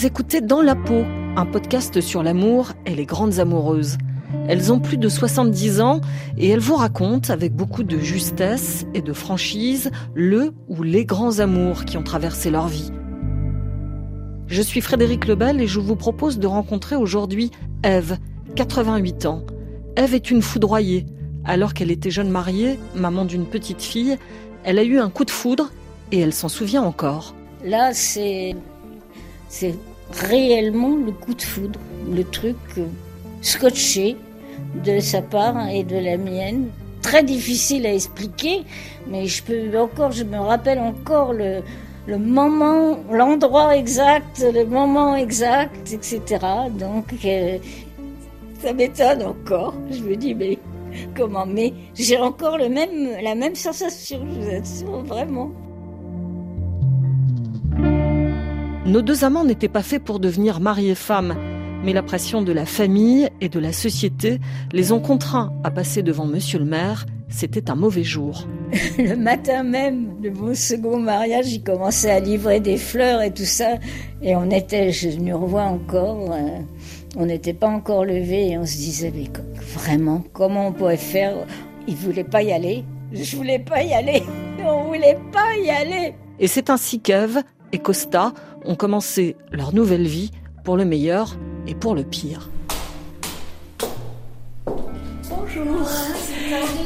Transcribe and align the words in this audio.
Vous 0.00 0.06
écoutez 0.06 0.40
Dans 0.40 0.62
la 0.62 0.76
peau, 0.76 1.04
un 1.36 1.44
podcast 1.44 2.00
sur 2.00 2.22
l'amour 2.22 2.72
et 2.86 2.94
les 2.94 3.04
grandes 3.04 3.38
amoureuses. 3.38 3.98
Elles 4.48 4.72
ont 4.72 4.80
plus 4.80 4.96
de 4.96 5.10
70 5.10 5.82
ans 5.82 6.00
et 6.38 6.48
elles 6.48 6.58
vous 6.58 6.76
racontent 6.76 7.30
avec 7.30 7.54
beaucoup 7.54 7.82
de 7.82 7.98
justesse 7.98 8.86
et 8.94 9.02
de 9.02 9.12
franchise 9.12 9.90
le 10.14 10.54
ou 10.68 10.82
les 10.82 11.04
grands 11.04 11.40
amours 11.40 11.84
qui 11.84 11.98
ont 11.98 12.02
traversé 12.02 12.50
leur 12.50 12.66
vie. 12.66 12.90
Je 14.46 14.62
suis 14.62 14.80
Frédéric 14.80 15.26
Lebel 15.26 15.60
et 15.60 15.66
je 15.66 15.80
vous 15.80 15.96
propose 15.96 16.38
de 16.38 16.46
rencontrer 16.46 16.96
aujourd'hui 16.96 17.50
Eve, 17.84 18.16
88 18.56 19.26
ans. 19.26 19.44
Eve 19.98 20.14
est 20.14 20.30
une 20.30 20.40
foudroyée. 20.40 21.04
Alors 21.44 21.74
qu'elle 21.74 21.90
était 21.90 22.10
jeune 22.10 22.30
mariée, 22.30 22.78
maman 22.94 23.26
d'une 23.26 23.44
petite 23.44 23.82
fille, 23.82 24.16
elle 24.64 24.78
a 24.78 24.82
eu 24.82 24.98
un 24.98 25.10
coup 25.10 25.26
de 25.26 25.30
foudre 25.30 25.70
et 26.10 26.20
elle 26.20 26.32
s'en 26.32 26.48
souvient 26.48 26.84
encore. 26.84 27.34
Là, 27.62 27.92
c'est 27.92 28.54
réellement 30.12 30.96
le 30.96 31.12
coup 31.12 31.34
de 31.34 31.42
foudre, 31.42 31.78
le 32.10 32.24
truc 32.24 32.56
euh, 32.78 32.86
scotché 33.42 34.16
de 34.84 35.00
sa 35.00 35.22
part 35.22 35.68
et 35.68 35.84
de 35.84 35.96
la 35.96 36.16
mienne. 36.16 36.68
Très 37.02 37.22
difficile 37.22 37.86
à 37.86 37.94
expliquer, 37.94 38.62
mais 39.06 39.26
je 39.26 39.42
peux 39.42 39.78
encore, 39.78 40.12
je 40.12 40.24
me 40.24 40.38
rappelle 40.38 40.78
encore 40.78 41.32
le, 41.32 41.62
le 42.06 42.18
moment, 42.18 42.98
l'endroit 43.10 43.76
exact, 43.76 44.44
le 44.54 44.64
moment 44.64 45.16
exact, 45.16 45.92
etc. 45.92 46.20
Donc, 46.78 47.06
euh, 47.24 47.58
ça 48.62 48.72
m'étonne 48.72 49.22
encore. 49.22 49.74
Je 49.90 50.02
me 50.02 50.14
dis, 50.16 50.34
mais 50.34 50.58
comment? 51.16 51.46
Mais 51.46 51.72
j'ai 51.94 52.18
encore 52.18 52.58
le 52.58 52.68
même, 52.68 53.10
la 53.22 53.34
même 53.34 53.54
sensation, 53.54 54.20
je 54.30 54.40
vous 54.40 54.50
assure, 54.54 55.02
vraiment. 55.04 55.50
Nos 58.90 59.02
deux 59.02 59.22
amants 59.22 59.44
n'étaient 59.44 59.68
pas 59.68 59.84
faits 59.84 60.02
pour 60.02 60.18
devenir 60.18 60.58
mari 60.58 60.90
et 60.90 60.96
femme, 60.96 61.36
mais 61.84 61.92
la 61.92 62.02
pression 62.02 62.42
de 62.42 62.50
la 62.50 62.66
famille 62.66 63.28
et 63.40 63.48
de 63.48 63.60
la 63.60 63.72
société 63.72 64.40
les 64.72 64.90
ont 64.90 64.98
contraints 64.98 65.52
à 65.62 65.70
passer 65.70 66.02
devant 66.02 66.26
monsieur 66.26 66.58
le 66.58 66.64
maire. 66.64 67.06
C'était 67.28 67.70
un 67.70 67.76
mauvais 67.76 68.02
jour. 68.02 68.48
Le 68.98 69.14
matin 69.14 69.62
même 69.62 70.20
de 70.20 70.30
mon 70.30 70.56
second 70.56 70.98
mariage, 70.98 71.52
il 71.52 71.62
commençait 71.62 72.10
à 72.10 72.18
livrer 72.18 72.58
des 72.58 72.78
fleurs 72.78 73.22
et 73.22 73.32
tout 73.32 73.44
ça. 73.44 73.76
Et 74.22 74.34
on 74.34 74.50
était, 74.50 74.90
je 74.90 75.10
nous 75.10 75.38
revois 75.38 75.66
encore, 75.66 76.32
euh, 76.32 76.58
on 77.16 77.26
n'était 77.26 77.54
pas 77.54 77.68
encore 77.68 78.04
levé 78.04 78.48
et 78.48 78.58
on 78.58 78.66
se 78.66 78.76
disait, 78.76 79.12
mais 79.14 79.30
vraiment, 79.72 80.24
comment 80.32 80.66
on 80.66 80.72
pourrait 80.72 80.96
faire? 80.96 81.36
Il 81.86 81.94
voulait 81.94 82.24
pas 82.24 82.42
y 82.42 82.50
aller. 82.50 82.84
Je 83.12 83.36
voulais 83.36 83.60
pas 83.60 83.84
y 83.84 83.92
aller. 83.92 84.24
On 84.64 84.84
voulait 84.84 85.18
pas 85.32 85.56
y 85.56 85.70
aller. 85.70 86.14
Et 86.38 86.46
c'est 86.46 86.70
ainsi 86.70 87.00
qu'Ève 87.00 87.42
et 87.72 87.78
Costa 87.78 88.32
ont 88.64 88.74
commencé 88.74 89.36
leur 89.50 89.74
nouvelle 89.74 90.06
vie 90.06 90.30
pour 90.64 90.76
le 90.76 90.84
meilleur 90.84 91.36
et 91.66 91.74
pour 91.74 91.94
le 91.94 92.04
pire. 92.04 92.50
Bonjour. 95.28 95.88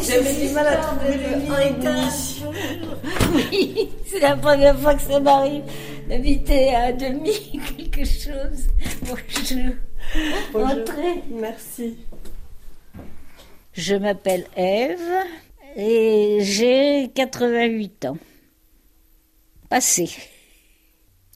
J'avais 0.02 0.46
du 0.46 0.52
mal 0.52 0.66
à 0.66 0.76
trouver 0.76 1.16
le 1.16 1.52
1 1.52 1.58
et 1.60 1.72
demi. 1.72 2.42
Oui, 3.34 3.88
c'est 4.06 4.20
la 4.20 4.36
première 4.36 4.78
fois 4.78 4.94
que 4.94 5.02
ça 5.02 5.18
m'arrive 5.18 5.64
d'habiter 6.08 6.74
à 6.74 6.92
demi 6.92 7.60
quelque 7.76 8.04
chose. 8.04 8.68
Bonjour. 9.02 9.72
Bonjour. 10.52 10.68
Entrez. 10.68 11.22
Merci. 11.30 11.96
Je 13.72 13.96
m'appelle 13.96 14.46
Eve 14.56 15.00
et 15.76 16.38
j'ai 16.42 17.10
88 17.14 18.04
ans. 18.06 18.18
Passé. 19.68 20.10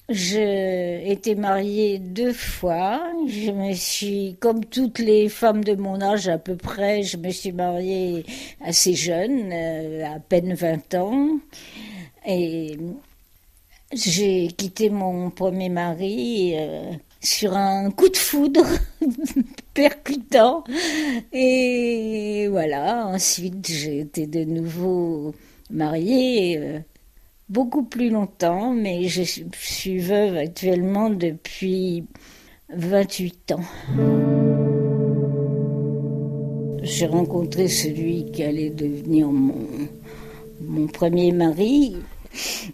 Je 0.09 1.05
été 1.11 1.35
mariée 1.35 1.99
deux 1.99 2.33
fois. 2.33 3.01
Je 3.27 3.51
me 3.51 3.75
suis, 3.75 4.37
comme 4.41 4.65
toutes 4.65 4.99
les 5.01 5.29
femmes 5.29 5.63
de 5.63 5.75
mon 5.75 6.01
âge 6.01 6.29
à 6.29 6.39
peu 6.39 6.57
près, 6.57 7.03
je 7.03 7.19
me 7.19 7.31
suis 7.31 7.53
mariée 7.53 8.25
assez 8.63 8.95
jeune, 8.95 9.51
euh, 9.53 10.07
à 10.07 10.19
peine 10.21 10.55
20 10.55 10.95
ans. 10.95 11.39
Et 12.27 12.79
j'ai 13.93 14.49
quitté 14.57 14.91
mon 14.91 15.31
premier 15.31 15.69
mari 15.69 16.55
euh, 16.57 16.91
sur 17.21 17.57
un 17.57 17.91
coup 17.91 18.09
de 18.09 18.17
foudre 18.17 18.65
percutant. 19.75 20.65
Et 21.33 22.49
voilà, 22.51 23.07
ensuite 23.09 23.67
j'ai 23.69 24.01
été 24.01 24.27
de 24.27 24.45
nouveau 24.45 25.35
mariée. 25.71 26.59
euh, 26.59 26.81
beaucoup 27.49 27.85
plus 27.85 28.11
longtemps, 28.11 28.73
mais 28.73 29.05
je 29.09 29.23
suis 29.23 29.99
veuve 29.99 30.37
actuellement 30.37 31.11
depuis 31.11 32.05
28 32.75 33.53
ans. 33.53 33.65
J'ai 36.83 37.07
rencontré 37.07 37.69
celui 37.69 38.31
qui 38.31 38.43
allait 38.43 38.71
devenir 38.71 39.29
mon, 39.29 40.87
premier 40.89 41.33
mari. 41.33 41.97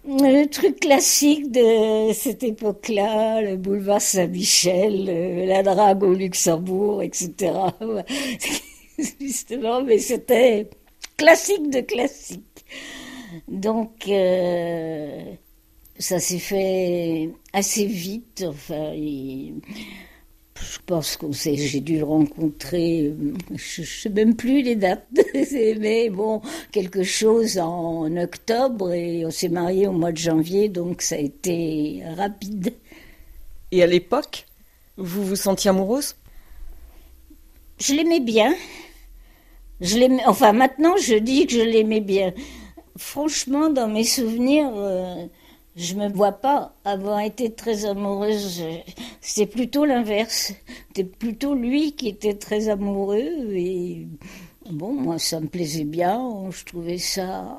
Le 0.06 0.46
truc 0.46 0.80
classique 0.80 1.50
de 1.50 2.12
cette 2.12 2.42
époque-là, 2.42 3.40
le 3.40 3.56
boulevard 3.56 4.00
Saint-Michel, 4.00 5.06
euh, 5.08 5.46
la 5.46 5.62
drague 5.62 6.02
au 6.02 6.12
Luxembourg, 6.12 7.02
etc. 7.02 7.52
Justement, 9.20 9.82
mais 9.82 9.98
c'était 9.98 10.68
classique 11.16 11.70
de 11.70 11.80
classique. 11.80 12.53
Donc, 13.48 14.08
euh, 14.08 15.22
ça 15.98 16.20
s'est 16.20 16.38
fait 16.38 17.30
assez 17.52 17.86
vite. 17.86 18.44
Enfin, 18.48 18.92
il- 18.94 19.54
je 20.60 20.78
pense 20.86 21.16
qu'on 21.16 21.32
s'est, 21.32 21.56
j'ai 21.56 21.80
dû 21.80 21.98
le 21.98 22.04
rencontrer, 22.04 23.12
je 23.54 23.80
ne 23.82 23.86
sais 23.86 24.08
même 24.08 24.34
plus 24.36 24.62
les 24.62 24.76
dates, 24.76 25.06
mais 25.80 26.10
bon, 26.10 26.40
quelque 26.72 27.02
chose 27.02 27.58
en 27.58 28.16
octobre 28.16 28.92
et 28.92 29.26
on 29.26 29.30
s'est 29.30 29.48
mariés 29.48 29.86
au 29.88 29.92
mois 29.92 30.12
de 30.12 30.16
janvier, 30.18 30.68
donc 30.68 31.02
ça 31.02 31.16
a 31.16 31.18
été 31.18 32.02
rapide. 32.16 32.72
Et 33.72 33.82
à 33.82 33.86
l'époque, 33.86 34.46
vous 34.96 35.24
vous 35.24 35.36
sentiez 35.36 35.70
amoureuse? 35.70 36.16
Je 37.78 37.94
l'aimais 37.94 38.20
bien. 38.20 38.54
Je 39.80 39.98
l'aimais, 39.98 40.22
enfin 40.26 40.52
maintenant 40.52 40.96
je 40.96 41.14
dis 41.16 41.46
que 41.46 41.54
je 41.54 41.60
l'aimais 41.60 42.00
bien. 42.00 42.32
Franchement, 42.96 43.70
dans 43.70 43.88
mes 43.88 44.04
souvenirs, 44.04 44.70
euh, 44.74 45.26
je 45.76 45.94
me 45.94 46.08
vois 46.08 46.32
pas 46.32 46.74
avoir 46.84 47.20
été 47.20 47.52
très 47.52 47.84
amoureuse. 47.86 48.62
C'est 49.20 49.46
plutôt 49.46 49.84
l'inverse. 49.84 50.52
C'était 50.88 51.04
plutôt 51.04 51.54
lui 51.54 51.92
qui 51.92 52.08
était 52.08 52.34
très 52.34 52.68
amoureux 52.68 53.52
et 53.52 54.06
bon, 54.70 54.92
moi 54.92 55.18
ça 55.18 55.40
me 55.40 55.48
plaisait 55.48 55.84
bien. 55.84 56.48
Je 56.50 56.64
trouvais 56.64 56.98
ça 56.98 57.58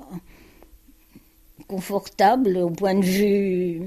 confortable 1.68 2.58
au 2.58 2.70
point 2.70 2.96
de 2.96 3.04
vue, 3.04 3.82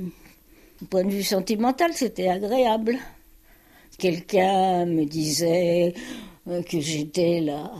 au 0.83 0.85
point 0.87 1.05
de 1.05 1.11
vue 1.11 1.23
sentimental, 1.23 1.93
c'était 1.95 2.29
agréable. 2.29 2.99
Quelqu'un 3.99 4.85
me 4.87 5.05
disait 5.05 5.95
euh, 6.49 6.63
que 6.63 6.81
j'étais 6.81 7.41
la, 7.41 7.73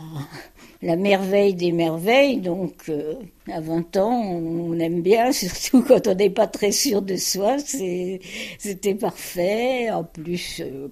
la 0.81 0.95
merveille 0.95 1.55
des 1.55 1.71
merveilles, 1.71 2.37
donc 2.37 2.87
euh, 2.89 3.15
à 3.51 3.59
20 3.59 3.97
ans, 3.97 4.21
on 4.21 4.79
aime 4.79 5.01
bien, 5.01 5.31
surtout 5.33 5.83
quand 5.83 6.07
on 6.07 6.15
n'est 6.15 6.29
pas 6.29 6.47
très 6.47 6.71
sûr 6.71 7.01
de 7.01 7.17
soi, 7.17 7.57
c'était 7.59 8.95
parfait. 8.95 9.89
En 9.91 10.03
plus, 10.03 10.61
euh, 10.61 10.87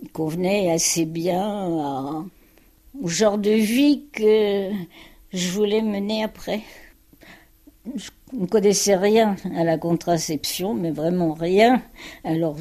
il 0.00 0.10
convenait 0.10 0.70
assez 0.70 1.04
bien 1.04 2.26
au 3.00 3.08
genre 3.08 3.38
de 3.38 3.50
vie 3.50 4.04
que 4.12 4.70
je 5.32 5.50
voulais 5.50 5.82
mener 5.82 6.22
après. 6.22 6.60
Je 7.96 8.10
ne 8.32 8.46
connaissais 8.46 8.96
rien 8.96 9.36
à 9.56 9.64
la 9.64 9.78
contraception, 9.78 10.74
mais 10.74 10.90
vraiment 10.90 11.32
rien. 11.32 11.82
Alors, 12.22 12.56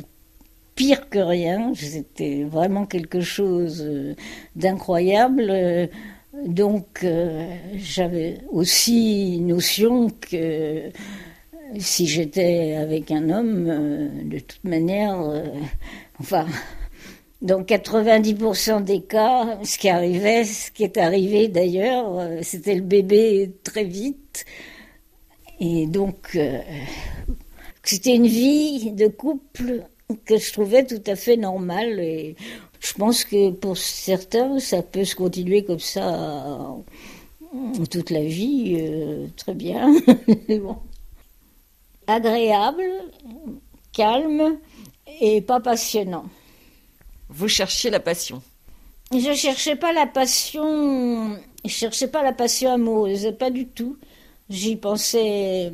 pire 0.75 1.10
que 1.10 1.19
rien, 1.19 1.74
c'était 1.75 2.44
vraiment 2.44 2.86
quelque 2.86 3.22
chose 3.22 3.84
euh, 3.86 4.16
d'incroyable. 4.56 5.51
Donc, 6.45 7.03
euh, 7.03 7.53
j'avais 7.75 8.39
aussi 8.50 9.39
notion 9.41 10.09
que 10.09 10.89
si 11.77 12.07
j'étais 12.07 12.75
avec 12.75 13.12
un 13.12 13.30
homme, 13.30 13.68
euh, 13.69 14.09
de 14.24 14.39
toute 14.39 14.63
manière, 14.63 15.19
euh, 15.21 15.44
enfin, 16.19 16.47
dans 17.41 17.63
90% 17.63 18.83
des 18.83 19.01
cas, 19.01 19.59
ce 19.63 19.77
qui 19.77 19.89
arrivait, 19.89 20.45
ce 20.45 20.71
qui 20.71 20.83
est 20.83 20.97
arrivé 20.97 21.47
d'ailleurs, 21.47 22.44
c'était 22.44 22.75
le 22.75 22.81
bébé 22.81 23.51
très 23.63 23.83
vite. 23.83 24.45
Et 25.59 25.88
donc, 25.88 26.38
c'était 27.83 28.15
une 28.15 28.27
vie 28.27 28.91
de 28.91 29.07
couple 29.07 29.83
que 30.25 30.38
je 30.38 30.53
trouvais 30.53 30.86
tout 30.86 31.03
à 31.06 31.15
fait 31.15 31.38
normale. 31.38 32.36
Je 32.80 32.94
pense 32.94 33.26
que 33.26 33.52
pour 33.52 33.78
certains, 33.78 34.60
ça 34.60 34.81
peut 34.81 35.06
se 35.06 35.16
continuer 35.16 35.64
comme 35.64 35.80
ça 35.80 36.16
euh, 37.54 37.86
toute 37.90 38.10
la 38.10 38.24
vie, 38.24 38.78
euh, 38.80 39.28
très 39.36 39.54
bien. 39.54 39.94
Bon. 40.50 40.78
Agréable, 42.08 42.90
calme 43.92 44.58
et 45.22 45.42
pas 45.42 45.60
passionnant. 45.60 46.26
Vous 47.30 47.48
cherchiez 47.48 47.90
la 47.92 48.00
passion. 48.00 48.42
Je 49.12 49.34
cherchais 49.34 49.75
pas 49.75 49.92
la 49.92 50.08
passion, 50.08 51.38
je 51.66 51.70
cherchais 51.70 52.08
pas 52.08 52.24
la 52.24 52.34
passion 52.34 52.72
amoureuse, 52.72 53.36
pas 53.38 53.50
du 53.50 53.68
tout. 53.68 53.98
J'y 54.50 54.75
pensais 54.75 55.72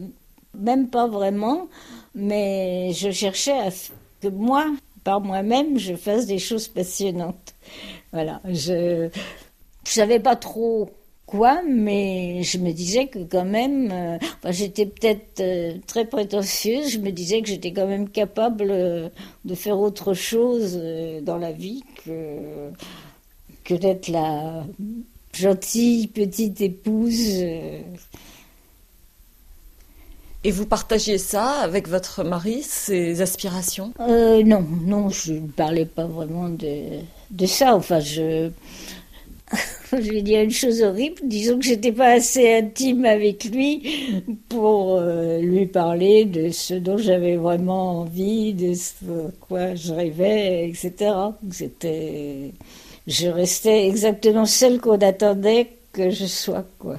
même 0.53 0.89
pas 0.89 1.07
vraiment, 1.07 1.67
mais 2.13 2.91
je 2.93 3.11
cherchais 3.11 3.51
à 3.51 3.69
que 4.21 4.27
moi, 4.27 4.65
par 5.05 5.21
moi-même, 5.21 5.77
je 5.79 5.95
fasse 5.95 6.25
des 6.25 6.39
choses 6.39 6.67
passionnantes. 6.67 7.53
Voilà, 8.11 8.41
je, 8.45 9.07
je 9.87 9.91
savais 9.91 10.19
pas 10.19 10.35
trop 10.35 10.89
quoi, 11.27 11.61
mais 11.67 12.41
je 12.43 12.57
me 12.57 12.71
disais 12.71 13.07
que 13.07 13.19
quand 13.19 13.45
même, 13.45 13.91
euh, 13.91 14.17
enfin, 14.17 14.51
j'étais 14.51 14.85
peut-être 14.87 15.39
euh, 15.41 15.77
très 15.85 16.05
prétentieuse, 16.05 16.89
je 16.89 16.99
me 16.99 17.11
disais 17.11 17.41
que 17.41 17.47
j'étais 17.47 17.71
quand 17.71 17.87
même 17.87 18.09
capable 18.09 18.67
euh, 18.69 19.09
de 19.45 19.55
faire 19.55 19.79
autre 19.79 20.13
chose 20.13 20.81
dans 21.21 21.37
la 21.37 21.51
vie 21.51 21.83
que, 22.03 22.71
que 23.63 23.75
d'être 23.75 24.07
la 24.07 24.65
gentille 25.33 26.07
petite 26.07 26.61
épouse. 26.61 27.43
Et 30.45 30.51
vous 30.51 30.67
partagiez 30.67 31.17
ça 31.17 31.61
avec 31.63 31.87
votre 31.87 32.23
mari, 32.23 32.61
ces 32.61 33.23
aspirations? 33.23 33.93
Non, 33.97 34.63
non, 34.85 35.09
je 35.09 35.33
ne 35.33 35.47
parlais 35.47 35.85
pas 35.85 36.05
vraiment 36.05 36.49
de, 36.49 36.99
de 37.31 37.45
ça. 37.47 37.75
Enfin, 37.75 37.99
je 37.99 38.51
je 39.91 40.11
vais 40.11 40.21
dire 40.21 40.41
une 40.41 40.51
chose 40.51 40.83
horrible, 40.83 41.15
disons 41.23 41.57
que 41.57 41.65
j'étais 41.65 41.91
pas 41.91 42.11
assez 42.11 42.53
intime 42.53 43.05
avec 43.05 43.45
lui 43.45 44.29
pour 44.47 44.97
euh, 44.99 45.39
lui 45.39 45.65
parler 45.65 46.25
de 46.25 46.51
ce 46.51 46.75
dont 46.75 46.97
j'avais 46.97 47.37
vraiment 47.37 48.01
envie, 48.01 48.53
de 48.53 48.75
ce 48.75 49.31
quoi 49.47 49.73
je 49.73 49.93
rêvais, 49.93 50.69
etc. 50.69 51.11
C'était, 51.49 52.51
je 53.07 53.27
restais 53.29 53.87
exactement 53.87 54.45
celle 54.45 54.79
qu'on 54.79 54.99
attendait 54.99 55.69
que 55.91 56.11
je 56.11 56.25
sois, 56.25 56.65
quoi. 56.77 56.97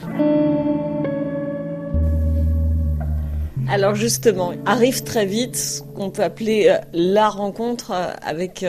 Alors 3.69 3.95
justement, 3.95 4.53
arrive 4.65 5.03
très 5.03 5.27
vite 5.27 5.57
ce 5.57 5.83
qu'on 5.83 6.11
peut 6.11 6.23
appeler 6.23 6.69
euh, 6.69 6.79
la 6.93 7.29
rencontre 7.29 7.91
euh, 7.91 8.13
avec 8.23 8.65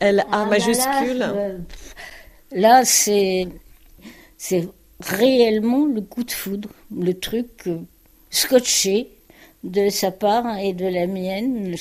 L 0.00 0.20
A 0.20 0.26
ah, 0.32 0.44
majuscule. 0.46 1.26
Là, 2.52 2.84
c'est 2.84 3.46
c'est 4.38 4.68
réellement 5.00 5.86
le 5.86 6.00
coup 6.00 6.24
de 6.24 6.30
foudre, 6.30 6.70
le 6.94 7.12
truc 7.12 7.48
euh, 7.66 7.78
scotché 8.30 9.10
de 9.62 9.90
sa 9.90 10.10
part 10.10 10.58
et 10.58 10.72
de 10.72 10.86
la 10.86 11.06
mienne. 11.06 11.74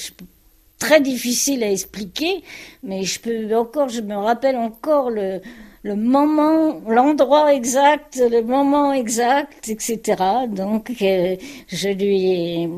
Très 0.80 1.02
difficile 1.02 1.64
à 1.64 1.72
expliquer, 1.72 2.44
mais 2.84 3.04
je 3.04 3.20
peux 3.20 3.56
encore, 3.56 3.90
je 3.90 4.02
me 4.02 4.16
rappelle 4.16 4.58
encore 4.58 5.10
le, 5.10 5.42
le 5.84 5.96
moment, 5.96 6.82
l'endroit 6.88 7.54
exact, 7.54 8.22
le 8.30 8.42
moment 8.42 8.92
exact, 8.94 9.70
etc. 9.70 10.02
Donc, 10.50 10.92
euh, 11.02 11.36
je 11.68 11.90
lui 11.90 12.32
ai, 12.32 12.70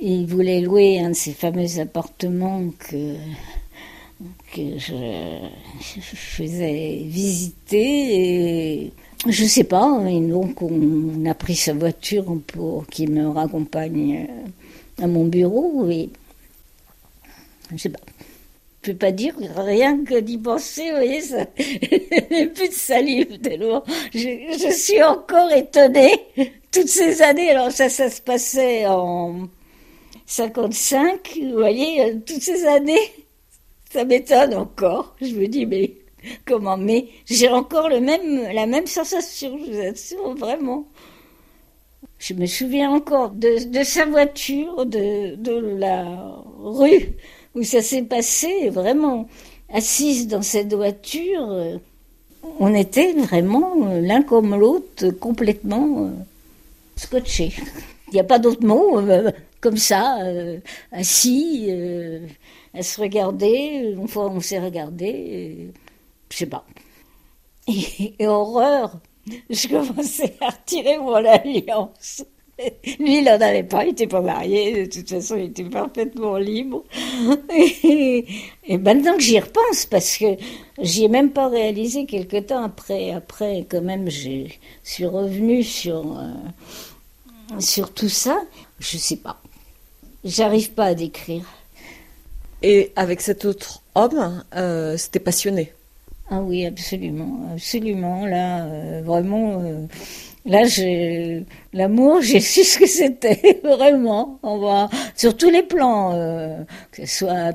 il 0.00 0.26
voulait 0.26 0.60
louer 0.60 1.00
un 1.00 1.10
de 1.10 1.14
ces 1.14 1.32
fameux 1.32 1.78
appartements 1.80 2.64
que 2.78 3.16
que 4.52 4.78
je, 4.78 4.94
faisais 6.14 7.02
visiter 7.04 8.84
et 8.84 8.92
je 9.28 9.44
sais 9.44 9.64
pas, 9.64 10.02
et 10.08 10.20
donc 10.20 10.62
on 10.62 11.24
a 11.26 11.34
pris 11.34 11.56
sa 11.56 11.74
voiture 11.74 12.24
pour 12.46 12.86
qu'il 12.86 13.10
me 13.10 13.28
raccompagne 13.28 14.26
à 15.02 15.06
mon 15.06 15.26
bureau 15.26 15.88
et 15.90 16.08
je 17.72 17.76
sais 17.76 17.88
pas. 17.90 18.00
Je 18.86 18.92
peux 18.92 18.98
pas 18.98 19.10
dire 19.10 19.34
rien 19.56 20.04
que 20.04 20.20
d'y 20.20 20.38
penser, 20.38 20.90
vous 20.90 20.96
voyez, 20.96 21.20
ça, 21.20 21.44
plus 21.56 22.68
de 22.68 22.72
salive 22.72 23.40
tellement. 23.40 23.82
Je, 24.14 24.18
je 24.18 24.72
suis 24.72 25.02
encore 25.02 25.50
étonnée 25.50 26.12
toutes 26.70 26.86
ces 26.86 27.20
années. 27.20 27.50
Alors 27.50 27.72
ça, 27.72 27.88
ça 27.88 28.08
se 28.08 28.20
passait 28.20 28.86
en 28.86 29.48
55, 30.26 31.36
vous 31.42 31.54
voyez, 31.54 32.16
toutes 32.24 32.42
ces 32.42 32.64
années 32.64 33.10
ça 33.90 34.04
m'étonne 34.04 34.54
encore. 34.54 35.16
Je 35.20 35.34
me 35.34 35.48
dis, 35.48 35.66
mais 35.66 35.94
comment 36.44 36.76
Mais 36.76 37.08
j'ai 37.24 37.48
encore 37.48 37.88
le 37.88 37.98
même, 37.98 38.42
la 38.54 38.66
même 38.66 38.86
sensation, 38.86 39.58
je 39.58 39.72
vous 39.72 39.80
assure, 39.80 40.34
vraiment. 40.36 40.86
Je 42.20 42.34
me 42.34 42.46
souviens 42.46 42.92
encore 42.92 43.30
de, 43.30 43.82
sa 43.82 44.04
voiture, 44.06 44.86
de 44.86 45.76
la 45.76 46.04
rue 46.60 47.16
où 47.56 47.62
ça 47.62 47.82
s'est 47.82 48.02
passé, 48.02 48.68
vraiment 48.68 49.28
assise 49.72 50.28
dans 50.28 50.42
cette 50.42 50.72
voiture. 50.74 51.80
On 52.60 52.74
était 52.74 53.14
vraiment 53.14 53.74
l'un 53.98 54.22
comme 54.22 54.54
l'autre 54.54 55.10
complètement 55.10 56.04
euh, 56.04 56.10
scotchés. 56.96 57.54
Il 58.08 58.14
n'y 58.14 58.20
a 58.20 58.24
pas 58.24 58.38
d'autre 58.38 58.64
mot, 58.64 59.00
euh, 59.00 59.32
comme 59.60 59.78
ça, 59.78 60.18
euh, 60.22 60.58
assis 60.92 61.70
à 62.74 62.82
se 62.82 63.00
regarder. 63.00 63.94
Une 63.96 64.06
fois, 64.06 64.30
on 64.30 64.40
s'est 64.40 64.60
regardé, 64.60 65.70
je 66.30 66.36
sais 66.36 66.46
pas. 66.46 66.64
Et, 67.66 68.26
horreur, 68.26 69.00
je 69.50 69.66
commençais 69.66 70.34
à 70.40 70.50
retirer 70.50 70.98
mon 70.98 71.14
alliance. 71.14 72.22
Lui, 72.98 73.18
il 73.18 73.24
n'en 73.24 73.40
avait 73.40 73.62
pas, 73.62 73.84
il 73.84 73.88
n'était 73.88 74.06
pas 74.06 74.22
marié, 74.22 74.86
de 74.86 74.90
toute 74.90 75.08
façon, 75.08 75.36
il 75.36 75.46
était 75.46 75.64
parfaitement 75.64 76.36
libre. 76.36 76.84
Et, 77.54 78.78
maintenant 78.78 79.14
que 79.16 79.22
j'y 79.22 79.38
repense, 79.38 79.86
parce 79.86 80.16
que 80.16 80.36
j'y 80.80 81.04
ai 81.04 81.08
même 81.08 81.30
pas 81.30 81.48
réalisé 81.48 82.06
quelque 82.06 82.38
temps 82.38 82.64
après, 82.64 83.12
après, 83.12 83.66
quand 83.68 83.82
même, 83.82 84.08
je 84.08 84.46
suis 84.82 85.06
revenue 85.06 85.62
sur, 85.62 86.18
euh, 86.18 87.60
sur 87.60 87.92
tout 87.92 88.08
ça, 88.08 88.42
je 88.78 88.96
sais 88.96 89.16
pas. 89.16 89.40
J'arrive 90.24 90.72
pas 90.72 90.86
à 90.86 90.94
décrire. 90.94 91.44
Et 92.62 92.92
avec 92.96 93.20
cet 93.20 93.44
autre 93.44 93.82
homme, 93.94 94.42
euh, 94.54 94.96
c'était 94.96 95.20
passionné. 95.20 95.72
Ah 96.28 96.40
oui, 96.42 96.66
absolument, 96.66 97.50
absolument. 97.52 98.26
Là, 98.26 98.64
euh, 98.66 99.02
vraiment, 99.04 99.60
euh, 99.62 99.86
là, 100.44 100.62
l'amour, 101.72 102.20
j'ai 102.22 102.40
su 102.40 102.64
ce 102.64 102.78
que 102.78 102.86
c'était 102.86 103.60
vraiment. 103.62 104.38
On 104.42 104.58
va 104.58 104.88
sur 105.14 105.36
tous 105.36 105.50
les 105.50 105.62
plans, 105.62 106.12
que 106.90 107.06
ce 107.06 107.18
soit 107.18 107.52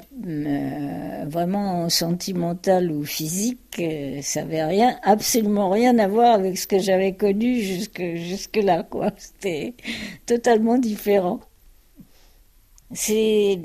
vraiment 1.28 1.90
sentimental 1.90 2.92
ou 2.92 3.04
physique, 3.04 3.82
ça 4.22 4.42
avait 4.42 4.64
rien, 4.64 4.98
absolument 5.04 5.70
rien 5.70 5.98
à 6.00 6.08
voir 6.08 6.34
avec 6.36 6.58
ce 6.58 6.68
que 6.68 6.80
j'avais 6.80 7.14
connu 7.14 7.60
jusque 7.62 8.02
jusque 8.16 8.58
là, 8.58 8.84
quoi. 8.84 9.12
C'était 9.18 9.74
totalement 10.26 10.78
différent. 10.78 11.42
C'est, 12.94 13.60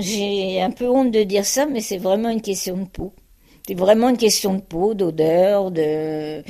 j'ai 0.00 0.60
un 0.60 0.70
peu 0.70 0.88
honte 0.88 1.10
de 1.12 1.22
dire 1.24 1.44
ça, 1.44 1.66
mais 1.66 1.80
c'est 1.80 1.98
vraiment 1.98 2.28
une 2.30 2.42
question 2.42 2.76
de 2.76 2.84
peau. 2.84 3.12
C'est 3.66 3.74
vraiment 3.74 4.08
une 4.08 4.16
question 4.16 4.54
de 4.54 4.60
peau, 4.60 4.94
d'odeur, 4.94 5.70
de, 5.70 6.42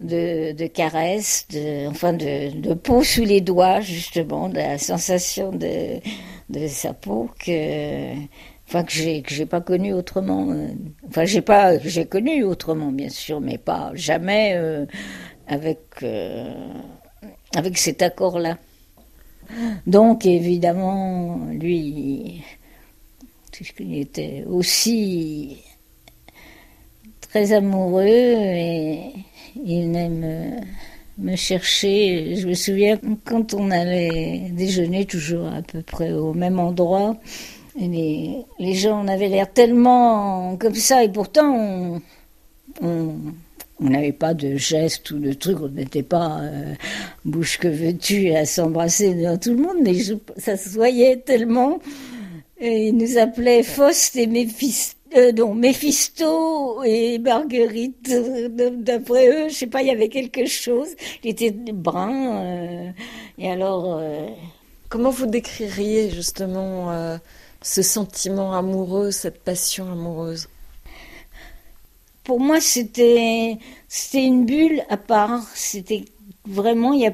de, 0.00 0.52
de 0.52 1.88
enfin 1.88 2.12
de, 2.12 2.74
peau 2.74 3.02
sous 3.02 3.24
les 3.24 3.40
doigts, 3.40 3.80
justement, 3.80 4.48
de 4.48 4.56
la 4.56 4.78
sensation 4.78 5.52
de, 5.52 6.00
de 6.48 6.66
sa 6.66 6.94
peau 6.94 7.28
que, 7.38 8.14
enfin 8.68 8.84
que 8.84 8.92
j'ai 8.92 9.22
que 9.22 9.34
j'ai 9.34 9.46
pas 9.46 9.60
connu 9.60 9.92
autrement. 9.92 10.48
Enfin 11.08 11.24
j'ai 11.24 11.42
pas 11.42 11.78
j'ai 11.78 12.06
connu 12.06 12.42
autrement 12.44 12.90
bien 12.92 13.10
sûr, 13.10 13.40
mais 13.40 13.58
pas 13.58 13.90
jamais 13.94 14.54
euh, 14.54 14.86
avec 15.46 15.80
euh, 16.02 16.54
avec 17.54 17.78
cet 17.78 18.02
accord 18.02 18.38
là. 18.38 18.58
Donc 19.86 20.26
évidemment, 20.26 21.38
lui, 21.52 22.42
il 23.78 23.98
était 23.98 24.44
aussi 24.48 25.58
très 27.28 27.52
amoureux 27.52 28.04
et 28.06 29.12
il 29.64 29.96
aime 29.96 30.60
me 31.18 31.36
chercher. 31.36 32.36
Je 32.36 32.46
me 32.46 32.54
souviens 32.54 32.98
quand 33.24 33.54
on 33.54 33.70
allait 33.70 34.50
déjeuner 34.52 35.06
toujours 35.06 35.46
à 35.46 35.62
peu 35.62 35.82
près 35.82 36.12
au 36.12 36.34
même 36.34 36.58
endroit, 36.58 37.16
les, 37.78 38.44
gens 38.74 39.06
avaient 39.06 39.28
l'air 39.28 39.52
tellement 39.52 40.56
comme 40.56 40.74
ça 40.74 41.04
et 41.04 41.08
pourtant 41.10 42.00
on 42.82 43.12
on 43.78 43.90
n'avait 43.90 44.12
pas 44.12 44.34
de 44.34 44.56
gestes 44.56 45.10
ou 45.10 45.18
de 45.18 45.32
trucs, 45.32 45.60
on 45.60 45.68
n'était 45.68 46.02
pas 46.02 46.40
euh, 46.40 46.74
bouche 47.24 47.58
que 47.58 47.68
veux-tu 47.68 48.30
à 48.32 48.46
s'embrasser 48.46 49.14
devant 49.14 49.36
tout 49.36 49.50
le 49.50 49.58
monde, 49.58 49.76
mais 49.82 49.94
ça 50.38 50.56
se 50.56 50.70
voyait 50.70 51.16
tellement. 51.18 51.78
Et 52.58 52.88
ils 52.88 52.96
nous 52.96 53.18
appelaient 53.18 53.62
Faust 53.62 54.16
et 54.16 54.26
Méphisto, 54.26 54.96
euh, 55.16 55.54
Méphisto 55.54 56.82
et 56.84 57.18
Marguerite. 57.18 58.12
D'après 58.50 59.28
eux, 59.28 59.48
je 59.48 59.54
sais 59.54 59.66
pas, 59.66 59.82
il 59.82 59.88
y 59.88 59.90
avait 59.90 60.08
quelque 60.08 60.46
chose. 60.46 60.88
Il 61.24 61.30
était 61.30 61.50
brun. 61.50 62.44
Euh, 62.44 62.90
et 63.38 63.50
alors. 63.50 64.00
Comment 64.88 65.10
vous 65.10 65.26
décririez 65.26 66.10
justement 66.10 67.18
ce 67.60 67.82
sentiment 67.82 68.54
amoureux, 68.54 69.10
cette 69.10 69.42
passion 69.42 69.90
amoureuse? 69.90 70.48
Pour 72.22 72.38
moi, 72.38 72.60
c'était 72.60 73.58
c'était 73.88 74.24
une 74.24 74.46
bulle 74.46 74.84
à 74.88 74.96
part. 74.96 75.42
C'était 75.56 76.04
vraiment, 76.46 76.92
il 76.92 77.00
y 77.00 77.06
a, 77.08 77.12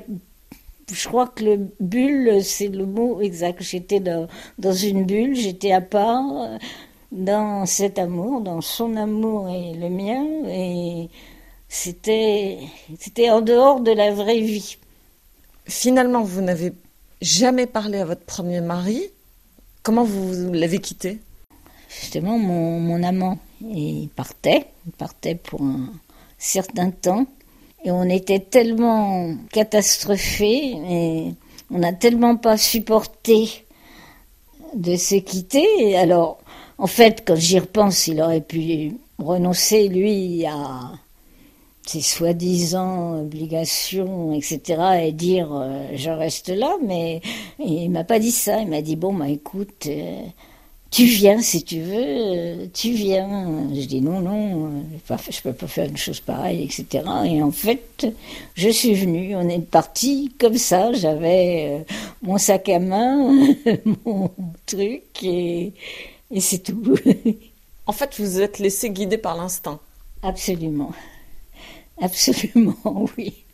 je 0.92 1.08
crois 1.08 1.28
que 1.28 1.44
le 1.44 1.68
bulle, 1.80 2.44
c'est 2.44 2.68
le 2.68 2.84
mot 2.84 3.22
exact. 3.22 3.62
J'étais 3.62 4.00
dans, 4.00 4.28
dans 4.58 4.74
une 4.74 5.04
bulle, 5.04 5.34
j'étais 5.34 5.72
à 5.72 5.80
part 5.80 6.58
dans 7.12 7.66
cet 7.66 7.98
amour, 7.98 8.40
dans 8.40 8.62
son 8.62 8.96
amour 8.96 9.48
et 9.50 9.74
le 9.74 9.90
mien, 9.90 10.24
et 10.48 11.10
c'était 11.68 12.58
c'était 12.98 13.30
en 13.30 13.42
dehors 13.42 13.80
de 13.80 13.92
la 13.92 14.12
vraie 14.12 14.40
vie. 14.40 14.78
Finalement, 15.66 16.22
vous 16.22 16.40
n'avez 16.40 16.72
jamais 17.20 17.66
parlé 17.66 17.98
à 17.98 18.04
votre 18.04 18.24
premier 18.24 18.60
mari. 18.60 19.00
Comment 19.82 20.04
vous 20.04 20.52
l'avez 20.52 20.80
quitté? 20.80 21.20
Justement, 21.88 22.38
mon, 22.38 22.80
mon 22.80 23.02
amant, 23.02 23.38
il 23.60 24.08
partait, 24.08 24.66
il 24.86 24.92
partait 24.92 25.34
pour 25.34 25.62
un 25.62 25.92
certain 26.38 26.90
temps. 26.90 27.26
Et 27.84 27.90
on 27.90 28.04
était 28.04 28.40
tellement 28.40 29.34
catastrophés 29.52 30.76
et 30.88 31.34
on 31.70 31.78
n'a 31.78 31.92
tellement 31.92 32.36
pas 32.36 32.56
supporté 32.56 33.66
de 34.74 34.96
se 34.96 35.16
quitter. 35.16 35.96
Alors, 35.96 36.38
en 36.82 36.88
fait, 36.88 37.22
quand 37.24 37.36
j'y 37.36 37.60
repense, 37.60 38.08
il 38.08 38.20
aurait 38.20 38.40
pu 38.40 38.96
renoncer, 39.16 39.86
lui, 39.86 40.44
à 40.46 40.90
ses 41.86 42.00
soi-disant 42.00 43.20
obligations, 43.20 44.32
etc., 44.32 45.04
et 45.04 45.12
dire 45.12 45.48
euh, 45.52 45.86
je 45.94 46.10
reste 46.10 46.48
là, 46.48 46.76
mais 46.84 47.20
il 47.60 47.88
m'a 47.88 48.02
pas 48.02 48.18
dit 48.18 48.32
ça. 48.32 48.60
Il 48.60 48.66
m'a 48.66 48.82
dit 48.82 48.96
bon, 48.96 49.14
bah 49.14 49.28
écoute, 49.28 49.86
euh, 49.86 50.22
tu 50.90 51.04
viens 51.04 51.40
si 51.40 51.62
tu 51.62 51.82
veux, 51.82 51.94
euh, 51.94 52.66
tu 52.74 52.90
viens. 52.90 53.68
Je 53.72 53.86
dis 53.86 54.00
non, 54.00 54.18
non, 54.18 54.72
je 55.08 55.40
peux 55.40 55.52
pas 55.52 55.68
faire 55.68 55.88
une 55.88 55.96
chose 55.96 56.18
pareille, 56.18 56.64
etc. 56.64 57.04
Et 57.26 57.40
en 57.44 57.52
fait, 57.52 58.08
je 58.56 58.68
suis 58.70 58.94
venue, 58.94 59.36
on 59.36 59.48
est 59.48 59.60
parti 59.60 60.32
comme 60.36 60.56
ça. 60.58 60.92
J'avais 60.92 61.86
mon 62.22 62.38
sac 62.38 62.68
à 62.70 62.80
main, 62.80 63.54
mon 64.04 64.32
truc, 64.66 65.22
et, 65.22 65.74
et 66.32 66.40
c'est 66.40 66.60
tout. 66.60 66.96
en 67.86 67.92
fait, 67.92 68.18
vous 68.18 68.24
vous 68.24 68.40
êtes 68.40 68.58
laissé 68.58 68.90
guider 68.90 69.18
par 69.18 69.36
l'instinct. 69.36 69.80
Absolument. 70.22 70.92
Absolument, 72.00 72.76
oui. 73.18 73.44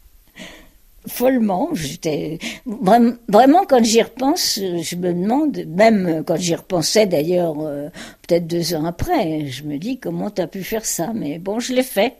Follement, 1.06 1.70
j'étais 1.72 2.38
vraiment 2.66 3.64
quand 3.66 3.82
j'y 3.82 4.02
repense, 4.02 4.58
je 4.58 4.96
me 4.96 5.14
demande, 5.14 5.64
même 5.66 6.22
quand 6.26 6.36
j'y 6.36 6.54
repensais 6.54 7.06
d'ailleurs, 7.06 7.56
euh, 7.60 7.88
peut-être 8.26 8.46
deux 8.46 8.74
ans 8.74 8.84
après, 8.84 9.46
je 9.46 9.62
me 9.64 9.78
dis 9.78 9.98
comment 9.98 10.30
tu 10.30 10.42
as 10.42 10.46
pu 10.46 10.62
faire 10.62 10.84
ça? 10.84 11.12
Mais 11.14 11.38
bon, 11.38 11.60
je 11.60 11.72
l'ai 11.72 11.82
fait. 11.82 12.16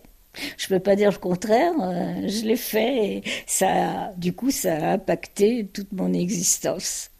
Je 0.56 0.68
peux 0.68 0.78
pas 0.78 0.96
dire 0.96 1.10
le 1.10 1.18
contraire. 1.18 1.72
Euh, 1.80 2.28
je 2.28 2.44
l'ai 2.44 2.56
fait 2.56 3.04
et 3.04 3.22
ça, 3.46 4.12
du 4.16 4.32
coup, 4.32 4.50
ça 4.50 4.74
a 4.74 4.92
impacté 4.92 5.66
toute 5.72 5.92
mon 5.92 6.12
existence. 6.14 7.10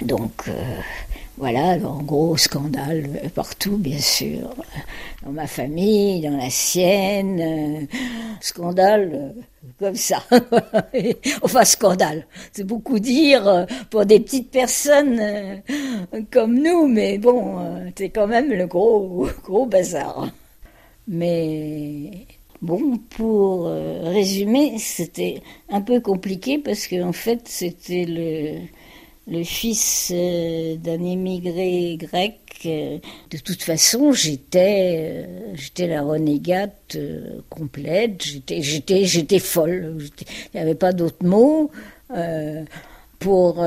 Donc, 0.00 0.48
euh, 0.48 0.52
voilà, 1.36 1.70
alors 1.72 2.02
gros 2.02 2.36
scandale 2.36 3.08
partout, 3.34 3.76
bien 3.76 3.98
sûr, 3.98 4.54
dans 5.22 5.32
ma 5.32 5.46
famille, 5.46 6.22
dans 6.22 6.36
la 6.36 6.50
sienne, 6.50 7.40
euh, 7.40 7.96
scandale 8.40 9.10
euh, 9.14 9.42
comme 9.78 9.94
ça. 9.94 10.24
enfin, 11.42 11.64
scandale, 11.64 12.26
c'est 12.52 12.64
beaucoup 12.64 12.98
dire 12.98 13.66
pour 13.90 14.06
des 14.06 14.20
petites 14.20 14.50
personnes 14.50 15.62
comme 16.30 16.58
nous, 16.58 16.86
mais 16.86 17.18
bon, 17.18 17.58
c'est 17.96 18.10
quand 18.10 18.26
même 18.26 18.50
le 18.50 18.66
gros, 18.66 19.28
gros 19.44 19.66
bazar. 19.66 20.30
Mais 21.06 22.10
bon, 22.62 22.98
pour 23.10 23.66
résumer, 23.66 24.78
c'était 24.78 25.42
un 25.68 25.80
peu 25.82 26.00
compliqué 26.00 26.58
parce 26.58 26.86
qu'en 26.86 27.12
fait, 27.12 27.42
c'était 27.46 28.06
le 28.08 28.60
le 29.26 29.44
fils 29.44 30.10
euh, 30.14 30.76
d'un 30.76 31.02
émigré 31.02 31.96
grec. 31.98 32.38
Euh, 32.66 32.98
de 33.30 33.38
toute 33.38 33.62
façon, 33.62 34.12
j'étais, 34.12 35.26
euh, 35.78 35.86
la 35.86 36.02
renégate 36.02 36.96
complète. 37.48 38.22
J'étais, 38.22 39.38
folle. 39.38 39.96
Il 40.20 40.56
n'y 40.56 40.60
avait 40.60 40.74
pas 40.74 40.92
d'autre 40.92 41.24
mot 41.24 41.70
pour 43.18 43.64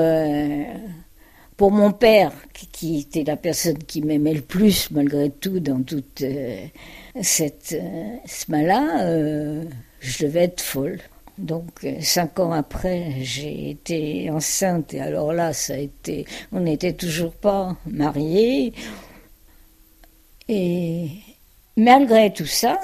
pour 1.57 1.71
mon 1.71 1.93
père, 1.93 2.33
qui 2.73 2.99
était 2.99 3.23
la 3.23 3.37
personne 3.37 3.77
qui 3.77 4.01
m'aimait 4.01 4.33
le 4.33 4.41
plus 4.41 4.91
malgré 4.91 5.29
tout 5.29 5.61
dans 5.61 5.81
toute 5.81 6.21
cette 7.21 7.77
ce 8.25 8.51
là 8.51 9.63
je 10.01 10.25
devais 10.25 10.43
être 10.43 10.61
folle. 10.61 10.99
Donc 11.37 11.83
euh, 11.83 11.99
cinq 12.01 12.39
ans 12.39 12.53
après, 12.53 13.13
j'ai 13.21 13.71
été 13.71 14.29
enceinte 14.29 14.93
et 14.93 15.01
alors 15.01 15.33
là, 15.33 15.51
ça 15.51 15.73
a 15.73 15.77
été, 15.77 16.25
on 16.51 16.61
n'était 16.61 16.93
toujours 16.93 17.33
pas 17.33 17.75
mariés. 17.85 18.73
Et 20.47 21.09
malgré 21.75 22.31
tout 22.31 22.45
ça, 22.45 22.79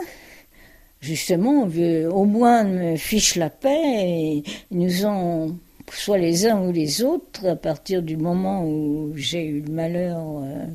justement, 0.99 1.63
au 1.63 2.25
moins 2.25 2.63
me 2.63 2.97
fiche 2.97 3.35
la 3.35 3.49
paix 3.49 3.79
et 3.83 4.43
nous 4.71 5.05
ont, 5.05 5.57
soit 5.91 6.17
les 6.17 6.45
uns 6.45 6.61
ou 6.61 6.71
les 6.73 7.03
autres, 7.03 7.47
à 7.47 7.55
partir 7.55 8.01
du 8.01 8.17
moment 8.17 8.65
où 8.65 9.13
j'ai 9.15 9.45
eu 9.45 9.61
le 9.61 9.71
malheur, 9.71 10.19
euh, 10.43 10.65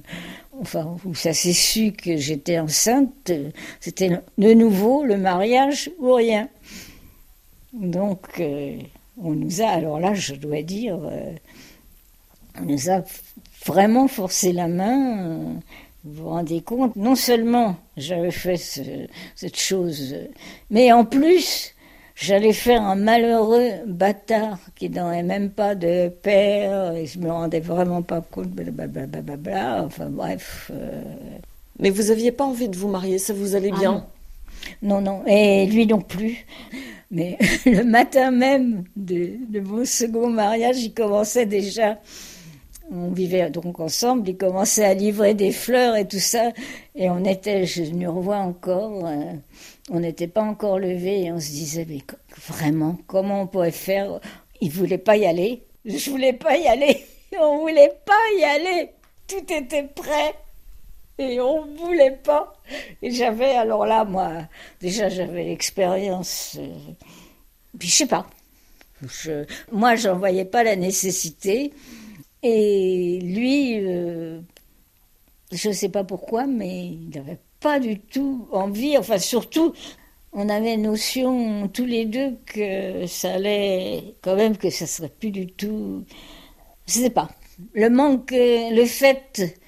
enfin, 0.60 0.96
où 1.04 1.14
ça 1.14 1.34
s'est 1.34 1.52
su 1.52 1.92
que 1.92 2.16
j'étais 2.16 2.58
enceinte, 2.58 3.32
c'était 3.80 4.20
de 4.38 4.54
nouveau 4.54 5.04
le 5.04 5.18
mariage 5.18 5.90
ou 5.98 6.14
rien. 6.14 6.48
Donc, 7.80 8.40
euh, 8.40 8.78
on 9.22 9.32
nous 9.32 9.60
a, 9.60 9.66
alors 9.66 10.00
là, 10.00 10.14
je 10.14 10.34
dois 10.34 10.62
dire, 10.62 10.98
euh, 11.02 11.32
on 12.58 12.64
nous 12.64 12.90
a 12.90 13.02
vraiment 13.66 14.08
forcé 14.08 14.52
la 14.52 14.66
main. 14.66 15.60
vous 16.04 16.22
vous 16.22 16.28
rendez 16.30 16.62
compte 16.62 16.96
Non 16.96 17.14
seulement 17.14 17.76
j'avais 17.96 18.30
fait 18.30 18.56
cette 18.56 19.56
chose, 19.58 20.16
mais 20.70 20.90
en 20.90 21.04
plus, 21.04 21.74
j'allais 22.14 22.54
faire 22.54 22.82
un 22.82 22.96
malheureux 22.96 23.72
bâtard 23.86 24.58
qui 24.74 24.88
n'aurait 24.88 25.22
même 25.22 25.50
pas 25.50 25.74
de 25.74 26.08
père, 26.08 26.92
et 26.92 27.04
je 27.04 27.18
me 27.18 27.30
rendais 27.30 27.60
vraiment 27.60 28.00
pas 28.00 28.22
compte, 28.22 28.48
blablabla, 28.48 29.84
enfin 29.84 30.06
bref. 30.08 30.70
Euh. 30.74 31.02
Mais 31.78 31.90
vous 31.90 32.10
aviez 32.10 32.32
pas 32.32 32.44
envie 32.44 32.70
de 32.70 32.76
vous 32.76 32.88
marier, 32.88 33.18
ça 33.18 33.34
vous 33.34 33.54
allait 33.54 33.72
ah 33.74 33.78
bien 33.78 34.06
non, 34.82 35.00
non, 35.00 35.22
et 35.26 35.66
lui 35.66 35.86
non 35.86 36.00
plus. 36.00 36.44
Mais 37.10 37.38
le 37.66 37.84
matin 37.84 38.30
même 38.30 38.84
de, 38.96 39.60
mon 39.60 39.84
second 39.84 40.28
mariage, 40.28 40.78
il 40.82 40.92
commençait 40.92 41.46
déjà, 41.46 41.98
on 42.90 43.10
vivait 43.10 43.50
donc 43.50 43.80
ensemble, 43.80 44.28
il 44.28 44.36
commençait 44.36 44.84
à 44.84 44.94
livrer 44.94 45.34
des 45.34 45.52
fleurs 45.52 45.96
et 45.96 46.06
tout 46.06 46.18
ça. 46.18 46.50
Et 46.94 47.08
on 47.10 47.24
était, 47.24 47.64
je 47.66 47.84
nous 47.84 48.12
revois 48.12 48.38
encore, 48.38 49.06
euh, 49.06 49.32
on 49.90 50.00
n'était 50.00 50.28
pas 50.28 50.42
encore 50.42 50.78
levé 50.78 51.24
et 51.24 51.32
on 51.32 51.40
se 51.40 51.50
disait, 51.50 51.86
mais 51.88 52.02
vraiment, 52.48 52.98
comment 53.06 53.42
on 53.42 53.46
pourrait 53.46 53.70
faire? 53.70 54.20
Il 54.60 54.70
voulait 54.70 54.98
pas 54.98 55.16
y 55.16 55.26
aller. 55.26 55.62
Je 55.84 56.10
voulais 56.10 56.32
pas 56.32 56.56
y 56.56 56.66
aller. 56.66 57.04
On 57.38 57.58
voulait 57.58 57.92
pas 58.04 58.14
y 58.38 58.44
aller. 58.44 58.90
Tout 59.28 59.52
était 59.52 59.84
prêt 59.84 60.34
et 61.18 61.40
on 61.40 61.64
ne 61.64 61.76
voulait 61.76 62.18
pas. 62.22 62.54
Et 63.02 63.10
j'avais, 63.10 63.52
alors 63.56 63.86
là, 63.86 64.04
moi, 64.04 64.32
déjà 64.80 65.08
j'avais 65.08 65.44
l'expérience, 65.44 66.56
euh, 66.58 66.68
puis 67.78 67.88
je 67.88 67.94
sais 67.94 68.06
pas. 68.06 68.26
Je, 69.02 69.44
moi, 69.72 69.96
j'en 69.96 70.16
voyais 70.18 70.44
pas 70.44 70.64
la 70.64 70.76
nécessité. 70.76 71.72
Et 72.42 73.18
lui, 73.22 73.78
euh, 73.84 74.40
je 75.52 75.68
ne 75.68 75.72
sais 75.72 75.88
pas 75.88 76.04
pourquoi, 76.04 76.46
mais 76.46 76.86
il 76.86 77.10
n'avait 77.14 77.38
pas 77.60 77.80
du 77.80 77.98
tout 77.98 78.46
envie, 78.52 78.96
enfin 78.98 79.18
surtout, 79.18 79.72
on 80.32 80.48
avait 80.48 80.76
notion 80.76 81.68
tous 81.68 81.86
les 81.86 82.04
deux 82.04 82.36
que 82.46 83.06
ça 83.06 83.34
allait, 83.34 84.14
quand 84.22 84.36
même, 84.36 84.56
que 84.56 84.70
ça 84.70 84.86
serait 84.86 85.08
plus 85.08 85.30
du 85.30 85.46
tout. 85.46 86.04
Je 86.86 86.92
sais 86.92 87.10
pas. 87.10 87.30
Le 87.72 87.88
manque, 87.88 88.32
le 88.32 88.84
fait 88.84 89.58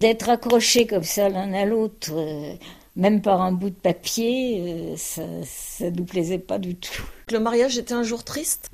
D'être 0.00 0.28
accroché 0.28 0.86
comme 0.86 1.02
ça 1.02 1.28
l'un 1.28 1.52
à 1.52 1.64
l'autre, 1.64 2.12
euh, 2.12 2.54
même 2.94 3.20
par 3.20 3.40
un 3.42 3.52
bout 3.52 3.70
de 3.70 3.74
papier, 3.74 4.60
euh, 4.60 4.96
ça, 4.96 5.22
ça 5.44 5.90
nous 5.90 6.04
plaisait 6.04 6.38
pas 6.38 6.58
du 6.58 6.76
tout. 6.76 7.02
Le 7.30 7.40
mariage 7.40 7.78
était 7.78 7.94
un 7.94 8.04
jour 8.04 8.22
triste? 8.22 8.70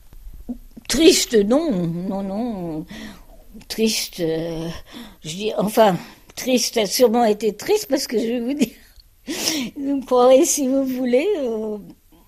Triste, 0.88 1.34
non, 1.34 1.70
non, 1.72 2.22
non. 2.22 2.86
Triste, 3.68 4.20
euh, 4.20 4.68
je 5.22 5.28
dis, 5.28 5.52
enfin, 5.56 5.96
triste 6.36 6.76
a 6.76 6.86
sûrement 6.86 7.24
été 7.24 7.54
triste 7.56 7.86
parce 7.88 8.06
que 8.06 8.18
je 8.18 8.26
vais 8.26 8.40
vous 8.40 8.54
dire, 8.54 8.74
vous 9.76 9.96
me 9.96 10.04
croirez 10.04 10.44
si 10.44 10.68
vous 10.68 10.84
voulez, 10.84 11.26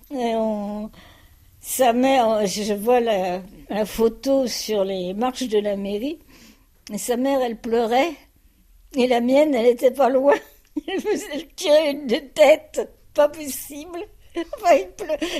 on, 0.09 0.89
sa 1.61 1.91
mère, 1.91 2.47
je 2.47 2.73
vois 2.73 3.01
la, 3.01 3.41
la 3.69 3.85
photo 3.85 4.47
sur 4.47 4.85
les 4.85 5.13
marches 5.13 5.49
de 5.49 5.59
la 5.59 5.75
mairie, 5.75 6.17
Et 6.93 6.97
sa 6.97 7.17
mère, 7.17 7.41
elle 7.41 7.57
pleurait. 7.57 8.13
Et 8.97 9.05
la 9.05 9.21
mienne, 9.21 9.53
elle 9.53 9.67
était 9.67 9.91
pas 9.91 10.09
loin. 10.09 10.33
Elle 10.87 11.01
faisait 11.01 11.47
tirer 11.55 11.91
une 11.91 12.07
de 12.07 12.15
tête. 12.15 12.89
Pas 13.13 13.29
possible. 13.29 13.99
Enfin, 14.35 14.75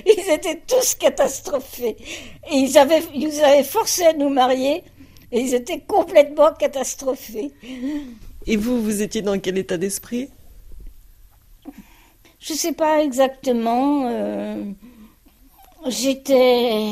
ils, 0.06 0.30
étaient 0.32 0.62
tous 0.68 0.96
catastrophés. 0.96 1.98
Et 2.52 2.56
ils, 2.56 2.78
avaient, 2.78 3.04
ils 3.14 3.28
nous 3.28 3.40
avaient 3.40 3.64
forcé 3.64 4.06
à 4.06 4.14
nous 4.14 4.30
marier. 4.30 4.84
Et 5.32 5.42
ils 5.42 5.54
étaient 5.54 5.82
complètement 5.82 6.54
catastrophés. 6.54 7.52
Et 8.46 8.56
vous, 8.58 8.82
vous 8.82 9.02
étiez 9.02 9.22
dans 9.22 9.40
quel 9.40 9.58
état 9.58 9.78
d'esprit? 9.78 10.30
Je 12.40 12.54
ne 12.54 12.58
sais 12.58 12.74
pas 12.74 13.04
exactement. 13.04 14.08
Euh, 14.08 14.64
j'étais. 15.88 16.92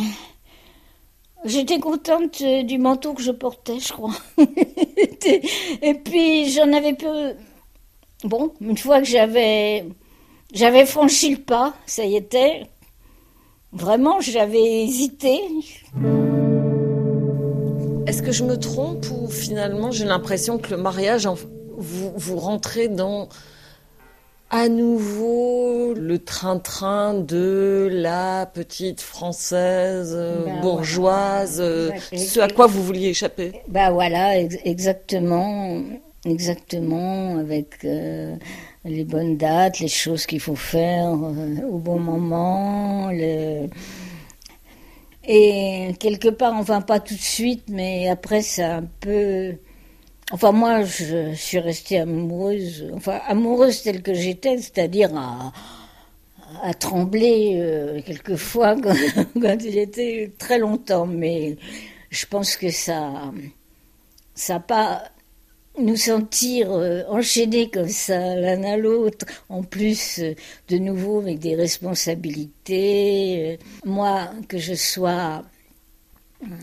J'étais 1.46 1.80
contente 1.80 2.42
du 2.42 2.80
manteau 2.80 3.14
que 3.14 3.22
je 3.22 3.32
portais, 3.32 3.80
je 3.80 3.94
crois. 3.94 4.16
et 5.82 5.94
puis 5.94 6.52
j'en 6.52 6.72
avais 6.74 6.94
peu. 6.94 7.34
Bon, 8.24 8.54
une 8.62 8.78
fois 8.78 9.00
que 9.00 9.08
j'avais 9.08 9.86
j'avais 10.54 10.86
franchi 10.86 11.32
le 11.32 11.42
pas, 11.42 11.74
ça 11.86 12.06
y 12.06 12.16
était. 12.16 12.68
Vraiment, 13.72 14.22
j'avais 14.22 14.84
hésité. 14.84 15.42
Est-ce 18.08 18.22
que 18.22 18.32
je 18.32 18.44
me 18.44 18.58
trompe 18.58 19.06
ou 19.12 19.28
finalement 19.28 19.92
j'ai 19.92 20.06
l'impression 20.06 20.58
que 20.58 20.72
le 20.72 20.78
mariage, 20.78 21.28
vous, 21.78 22.14
vous 22.16 22.38
rentrez 22.38 22.88
dans 22.88 23.28
à 24.50 24.70
nouveau 24.70 25.94
le 25.94 26.20
train-train 26.20 27.14
de 27.16 27.90
la 27.92 28.46
petite 28.46 29.02
française 29.02 30.14
euh, 30.16 30.46
ben 30.46 30.62
bourgeoise, 30.62 31.60
euh, 31.60 31.92
ce 32.16 32.40
à 32.40 32.48
quoi 32.48 32.68
vous 32.68 32.84
vouliez 32.84 33.10
échapper 33.10 33.54
Ben 33.68 33.92
voilà, 33.92 34.40
exactement, 34.40 35.82
exactement, 36.26 37.38
avec 37.38 37.84
euh, 37.86 38.36
les 38.86 39.04
bonnes 39.04 39.38
dates, 39.38 39.80
les 39.80 39.88
choses 39.88 40.26
qu'il 40.26 40.40
faut 40.40 40.56
faire 40.56 41.12
au 41.12 41.80
bon 41.80 42.00
moment. 42.00 43.10
Et 45.28 45.96
quelque 46.00 46.30
part, 46.30 46.54
enfin 46.54 46.82
pas 46.82 47.00
tout 47.00 47.16
de 47.16 47.20
suite, 47.20 47.64
mais 47.68 48.10
après 48.10 48.42
c'est 48.42 48.64
un 48.64 48.84
peu 49.00 49.56
Enfin, 50.32 50.52
moi, 50.52 50.84
je 50.84 51.36
suis 51.36 51.60
restée 51.60 52.00
amoureuse, 52.00 52.90
enfin, 52.96 53.20
amoureuse 53.28 53.84
telle 53.84 54.02
que 54.02 54.16
j'étais, 54.16 54.58
c'est-à-dire 54.58 55.16
à, 55.16 56.74
trembler 56.74 57.58
euh, 57.58 58.02
quelquefois 58.02 58.76
quand, 58.82 59.58
il 59.64 59.78
était 59.78 60.32
très 60.40 60.58
longtemps. 60.58 61.06
Mais 61.06 61.58
je 62.10 62.26
pense 62.26 62.56
que 62.56 62.72
ça, 62.72 63.32
ça 64.34 64.60
pas 64.60 65.04
nous 65.78 65.98
sentir 65.98 66.72
euh, 66.72 67.04
enchaînés 67.08 67.70
comme 67.70 67.90
ça, 67.90 68.36
l'un 68.36 68.64
à 68.64 68.78
l'autre, 68.78 69.26
en 69.50 69.62
plus 69.62 70.20
euh, 70.20 70.34
de 70.70 70.78
nouveau 70.78 71.20
avec 71.20 71.40
des 71.40 71.56
responsabilités. 71.56 73.60
moi, 73.86 74.32
que 74.48 74.58
je 74.58 74.74
sois 74.74 75.44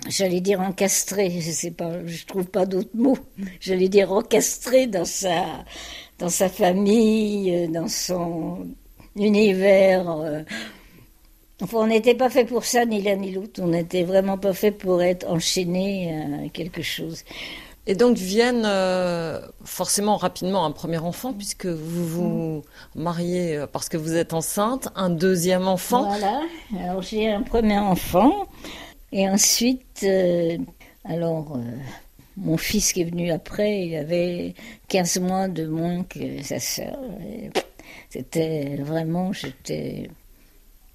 j'allais 0.09 0.41
dire 0.41 0.61
encastré, 0.61 1.31
je 1.41 1.51
sais 1.51 1.71
pas, 1.71 2.05
je 2.07 2.27
trouve 2.27 2.47
pas 2.47 2.67
d'autres 2.67 2.95
mots. 2.95 3.19
J'allais 3.61 3.89
dire 3.89 4.12
encastré 4.12 4.87
dans 4.87 5.05
sa, 5.05 5.45
dans 6.19 6.29
sa 6.29 6.49
famille, 6.49 7.69
dans 7.69 7.89
son 7.89 8.67
univers. 9.17 10.11
Euh. 10.11 10.43
Enfin, 11.62 11.79
on 11.79 11.87
n'était 11.87 12.15
pas 12.15 12.31
fait 12.31 12.45
pour 12.45 12.65
ça, 12.65 12.85
ni 12.85 13.03
l'un 13.03 13.17
ni 13.17 13.33
l'autre. 13.33 13.61
On 13.62 13.69
n'était 13.69 14.03
vraiment 14.03 14.39
pas 14.39 14.53
fait 14.53 14.73
pour 14.73 15.03
être 15.03 15.29
enchaîné 15.29 16.45
à 16.45 16.49
quelque 16.49 16.83
chose. 16.83 17.25
Et 17.87 17.97
donc 17.97 18.16
viennent 18.16 18.64
euh, 18.64 19.40
forcément 19.64 20.16
rapidement 20.16 20.64
un 20.64 20.71
premier 20.71 20.99
enfant, 20.99 21.33
puisque 21.33 21.66
vous 21.66 22.07
vous 22.07 22.62
mariez 22.95 23.57
euh, 23.57 23.66
parce 23.66 23.88
que 23.88 23.97
vous 23.97 24.14
êtes 24.14 24.35
enceinte, 24.35 24.88
un 24.95 25.11
deuxième 25.11 25.66
enfant. 25.66 26.05
Voilà, 26.05 26.42
alors 26.79 27.03
j'ai 27.03 27.29
un 27.29 27.42
premier 27.42 27.79
enfant. 27.79 28.47
Et 29.12 29.29
ensuite, 29.29 30.05
euh, 30.05 30.57
alors, 31.05 31.57
euh, 31.57 31.61
mon 32.38 32.57
fils 32.57 32.92
qui 32.92 33.03
est 33.03 33.05
venu 33.05 33.31
après, 33.31 33.87
il 33.87 33.94
avait 33.96 34.55
15 34.88 35.20
mois 35.20 35.48
de 35.48 35.66
moins 35.66 36.03
que 36.05 36.42
sa 36.42 36.59
sœur. 36.59 36.98
C'était 38.09 38.77
vraiment, 38.77 39.33
j'étais 39.33 40.09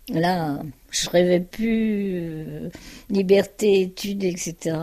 là, 0.10 0.62
je 0.90 1.10
rêvais 1.10 1.42
plus 1.42 2.12
euh, 2.16 2.70
liberté, 3.12 3.82
études, 3.82 4.24
etc. 4.24 4.78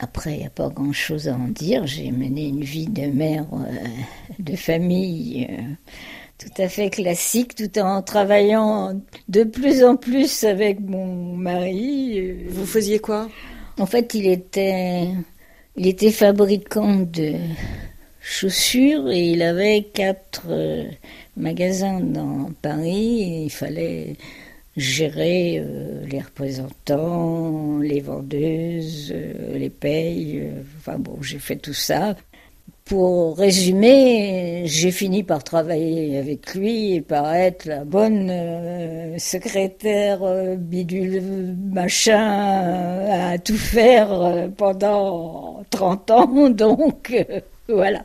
Après, 0.00 0.34
il 0.34 0.38
n'y 0.40 0.46
a 0.46 0.50
pas 0.50 0.68
grand-chose 0.68 1.28
à 1.28 1.34
en 1.36 1.48
dire. 1.48 1.86
J'ai 1.86 2.10
mené 2.10 2.48
une 2.48 2.64
vie 2.64 2.88
de 2.88 3.06
mère, 3.06 3.46
de 4.40 4.56
famille 4.56 5.48
tout 6.38 6.62
à 6.62 6.68
fait 6.68 6.90
classique, 6.90 7.54
tout 7.54 7.78
en 7.78 8.02
travaillant 8.02 9.00
de 9.28 9.44
plus 9.44 9.84
en 9.84 9.96
plus 9.96 10.44
avec 10.44 10.80
mon 10.80 11.36
mari. 11.36 12.32
Vous 12.48 12.66
faisiez 12.66 12.98
quoi? 12.98 13.28
En 13.78 13.86
fait, 13.86 14.14
il 14.14 14.26
était, 14.26 15.08
il 15.76 15.86
était 15.86 16.10
fabricant 16.10 16.96
de 16.96 17.34
chaussures 18.20 19.10
et 19.10 19.30
il 19.30 19.42
avait 19.42 19.88
quatre 19.94 20.46
euh, 20.48 20.84
magasins 21.36 22.00
dans 22.00 22.50
Paris 22.60 23.22
et 23.22 23.44
il 23.44 23.50
fallait 23.50 24.16
gérer 24.76 25.58
euh, 25.58 26.04
les 26.06 26.20
représentants, 26.20 27.78
les 27.78 28.00
vendeuses, 28.00 29.12
euh, 29.14 29.56
les 29.56 29.70
payes. 29.70 30.42
enfin 30.78 30.98
bon, 30.98 31.18
j'ai 31.22 31.38
fait 31.38 31.56
tout 31.56 31.74
ça. 31.74 32.16
Pour 32.86 33.36
résumer, 33.36 34.62
j'ai 34.66 34.92
fini 34.92 35.24
par 35.24 35.42
travailler 35.42 36.18
avec 36.18 36.54
lui 36.54 36.94
et 36.94 37.00
par 37.00 37.34
être 37.34 37.64
la 37.64 37.84
bonne 37.84 38.28
euh, 38.30 39.18
secrétaire 39.18 40.22
euh, 40.22 40.54
bidule 40.54 41.56
machin 41.72 42.22
à 43.10 43.38
tout 43.38 43.56
faire 43.56 44.12
euh, 44.12 44.46
pendant 44.56 45.64
30 45.70 46.10
ans. 46.12 46.48
Donc 46.50 47.12
voilà. 47.68 48.04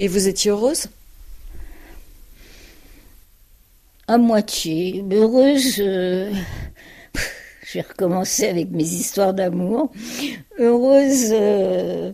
Et 0.00 0.08
vous 0.08 0.26
étiez 0.26 0.50
heureuse? 0.50 0.88
À 4.08 4.18
moitié. 4.18 5.04
Heureuse 5.12 5.80
je 7.70 7.78
vais 7.78 7.86
recommencer 7.88 8.48
avec 8.48 8.70
mes 8.70 8.82
histoires 8.82 9.32
d'amour. 9.32 9.92
Heureuse 10.58 11.28
euh, 11.30 12.12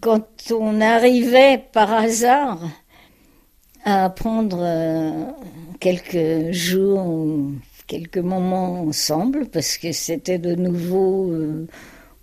quand 0.00 0.26
on 0.52 0.80
arrivait 0.80 1.62
par 1.72 1.92
hasard 1.92 2.60
à 3.84 4.08
prendre 4.08 4.58
euh, 4.60 5.24
quelques 5.80 6.50
jours 6.52 7.06
ou 7.06 7.52
quelques 7.86 8.18
moments 8.18 8.80
ensemble 8.84 9.46
parce 9.46 9.76
que 9.76 9.92
c'était 9.92 10.38
de 10.38 10.54
nouveau 10.54 11.30
euh, 11.30 11.66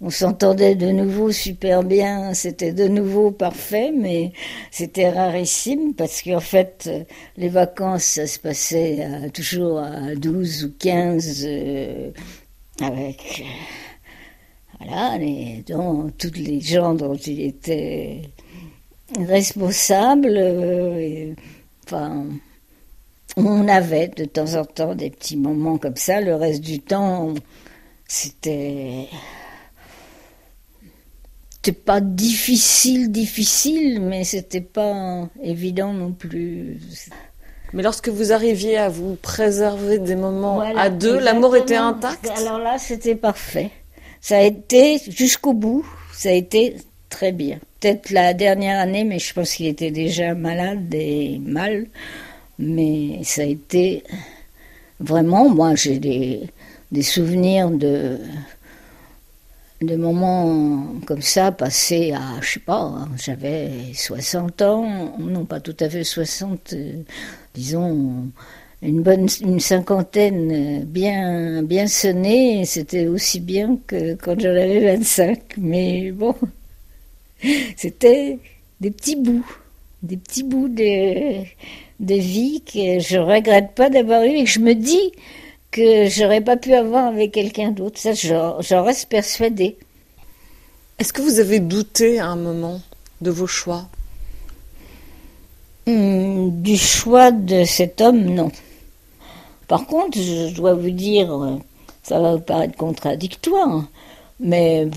on 0.02 0.10
s'entendait 0.10 0.76
de 0.76 0.88
nouveau 0.88 1.32
super 1.32 1.82
bien, 1.84 2.34
c'était 2.34 2.74
de 2.74 2.90
nouveau 2.90 3.32
parfait, 3.32 3.94
mais 3.96 4.34
c'était 4.70 5.10
rarissime 5.10 5.94
parce 5.94 6.22
qu'en 6.22 6.42
fait, 6.42 6.90
les 7.38 7.48
vacances, 7.48 8.04
ça 8.04 8.28
se 8.28 8.38
passait 8.38 9.08
toujours 9.34 9.80
à 9.80 10.14
12 10.16 10.66
ou 10.66 10.74
15 10.78 11.48
avec 12.82 13.46
voilà, 14.80 15.18
les, 15.18 15.64
dont, 15.68 16.12
toutes 16.18 16.38
les 16.38 16.60
gens 16.60 16.94
dont 16.94 17.16
il 17.16 17.42
était 17.42 18.22
responsable. 19.18 20.36
Euh, 20.36 21.34
enfin, 21.86 22.26
on 23.38 23.68
avait 23.68 24.10
de 24.10 24.26
temps 24.26 24.56
en 24.56 24.66
temps 24.66 24.96
des 24.96 25.10
petits 25.10 25.38
moments 25.38 25.78
comme 25.78 25.98
ça. 25.98 26.22
Le 26.22 26.36
reste 26.36 26.62
du 26.62 26.80
temps, 26.80 27.34
c'était 28.08 29.08
c'était 31.66 31.80
pas 31.80 32.02
difficile, 32.02 33.10
difficile, 33.10 34.02
mais 34.02 34.26
c'était 34.26 34.60
pas 34.60 35.30
évident 35.42 35.94
non 35.94 36.12
plus. 36.12 36.78
Mais 37.74 37.82
lorsque 37.82 38.10
vous 38.10 38.32
arriviez 38.32 38.78
à 38.78 38.90
vous 38.90 39.16
préserver 39.16 39.98
des 39.98 40.16
moments 40.16 40.62
à 40.62 40.90
deux, 40.90 41.20
l'amour 41.20 41.56
était 41.56 41.76
intact? 41.76 42.30
Alors 42.38 42.60
là, 42.60 42.78
c'était 42.78 43.16
parfait. 43.16 43.72
Ça 44.22 44.38
a 44.38 44.42
été 44.42 45.00
jusqu'au 45.10 45.54
bout, 45.54 45.86
ça 46.14 46.30
a 46.30 46.34
été 46.34 46.78
très 47.10 47.32
bien. 47.32 47.60
Peut-être 47.80 48.12
la 48.12 48.34
dernière 48.34 48.80
année, 48.80 49.04
mais 49.04 49.20
je 49.20 49.34
pense 49.34 49.54
qu'il 49.56 49.66
était 49.66 49.92
déjà 49.92 50.36
malade 50.36 50.94
et 50.94 51.40
mal. 51.44 51.88
Mais 52.60 53.20
ça 53.24 53.42
a 53.42 53.46
été 53.46 54.04
vraiment, 55.00 55.50
moi 55.50 55.76
j'ai 55.76 55.98
des, 56.00 56.42
des 56.92 57.02
souvenirs 57.02 57.70
de, 57.72 58.20
de 59.82 59.96
moments 59.96 60.86
comme 61.06 61.22
ça 61.22 61.52
passés 61.52 62.14
à, 62.14 62.40
je 62.42 62.54
sais 62.54 62.60
pas, 62.60 63.08
j'avais 63.18 63.72
60 63.94 64.62
ans, 64.62 65.16
non 65.20 65.46
pas 65.46 65.60
tout 65.60 65.76
à 65.80 65.90
fait 65.90 66.04
60, 66.04 66.76
disons 67.54 68.28
une 68.82 69.02
bonne 69.02 69.28
une 69.42 69.60
cinquantaine 69.60 70.84
bien 70.84 71.64
bien 71.64 71.88
sonnée. 71.88 72.66
C'était 72.66 73.08
aussi 73.08 73.40
bien 73.40 73.78
que 73.88 74.16
quand 74.16 74.40
j'en 74.40 74.50
avais 74.50 74.96
25. 74.96 75.58
Mais 75.58 76.12
bon, 76.12 76.36
c'était 77.78 78.40
des 78.82 78.92
petits 78.92 79.16
bouts, 79.16 79.46
des 80.02 80.18
petits 80.18 80.44
bouts 80.44 80.68
de, 80.68 81.44
vie 82.00 82.62
que 82.62 83.00
je 83.00 83.18
regrette 83.18 83.74
pas 83.76 83.90
d'avoir 83.90 84.24
eu 84.24 84.32
et 84.32 84.44
que 84.44 84.50
je 84.50 84.60
me 84.60 84.76
dis 84.76 85.12
que 85.72 86.08
j'aurais 86.08 86.42
pas 86.42 86.58
pu 86.58 86.74
avoir 86.74 87.08
avec 87.08 87.32
quelqu'un 87.32 87.72
d'autre. 87.72 88.00
Ça, 88.00 88.14
j'en 88.14 88.84
reste 88.84 89.10
persuadée. 89.10 89.78
Est-ce 91.00 91.14
que 91.14 91.22
vous 91.22 91.40
avez 91.40 91.60
douté 91.60 92.20
à 92.20 92.28
un 92.28 92.36
moment 92.36 92.82
de 93.22 93.32
vos 93.32 93.48
choix? 93.48 93.88
Hmm, 95.88 96.62
Du 96.62 96.78
choix 96.78 97.32
de 97.32 97.64
cet 97.66 98.02
homme, 98.02 98.24
non. 98.26 98.52
Par 99.68 99.86
contre, 99.86 100.18
je 100.18 100.54
dois 100.54 100.74
vous 100.74 100.92
dire, 100.92 101.60
ça 102.04 102.20
va 102.20 102.36
vous 102.36 102.42
paraître 102.42 102.78
contradictoire, 102.78 103.86
mais 104.40 104.88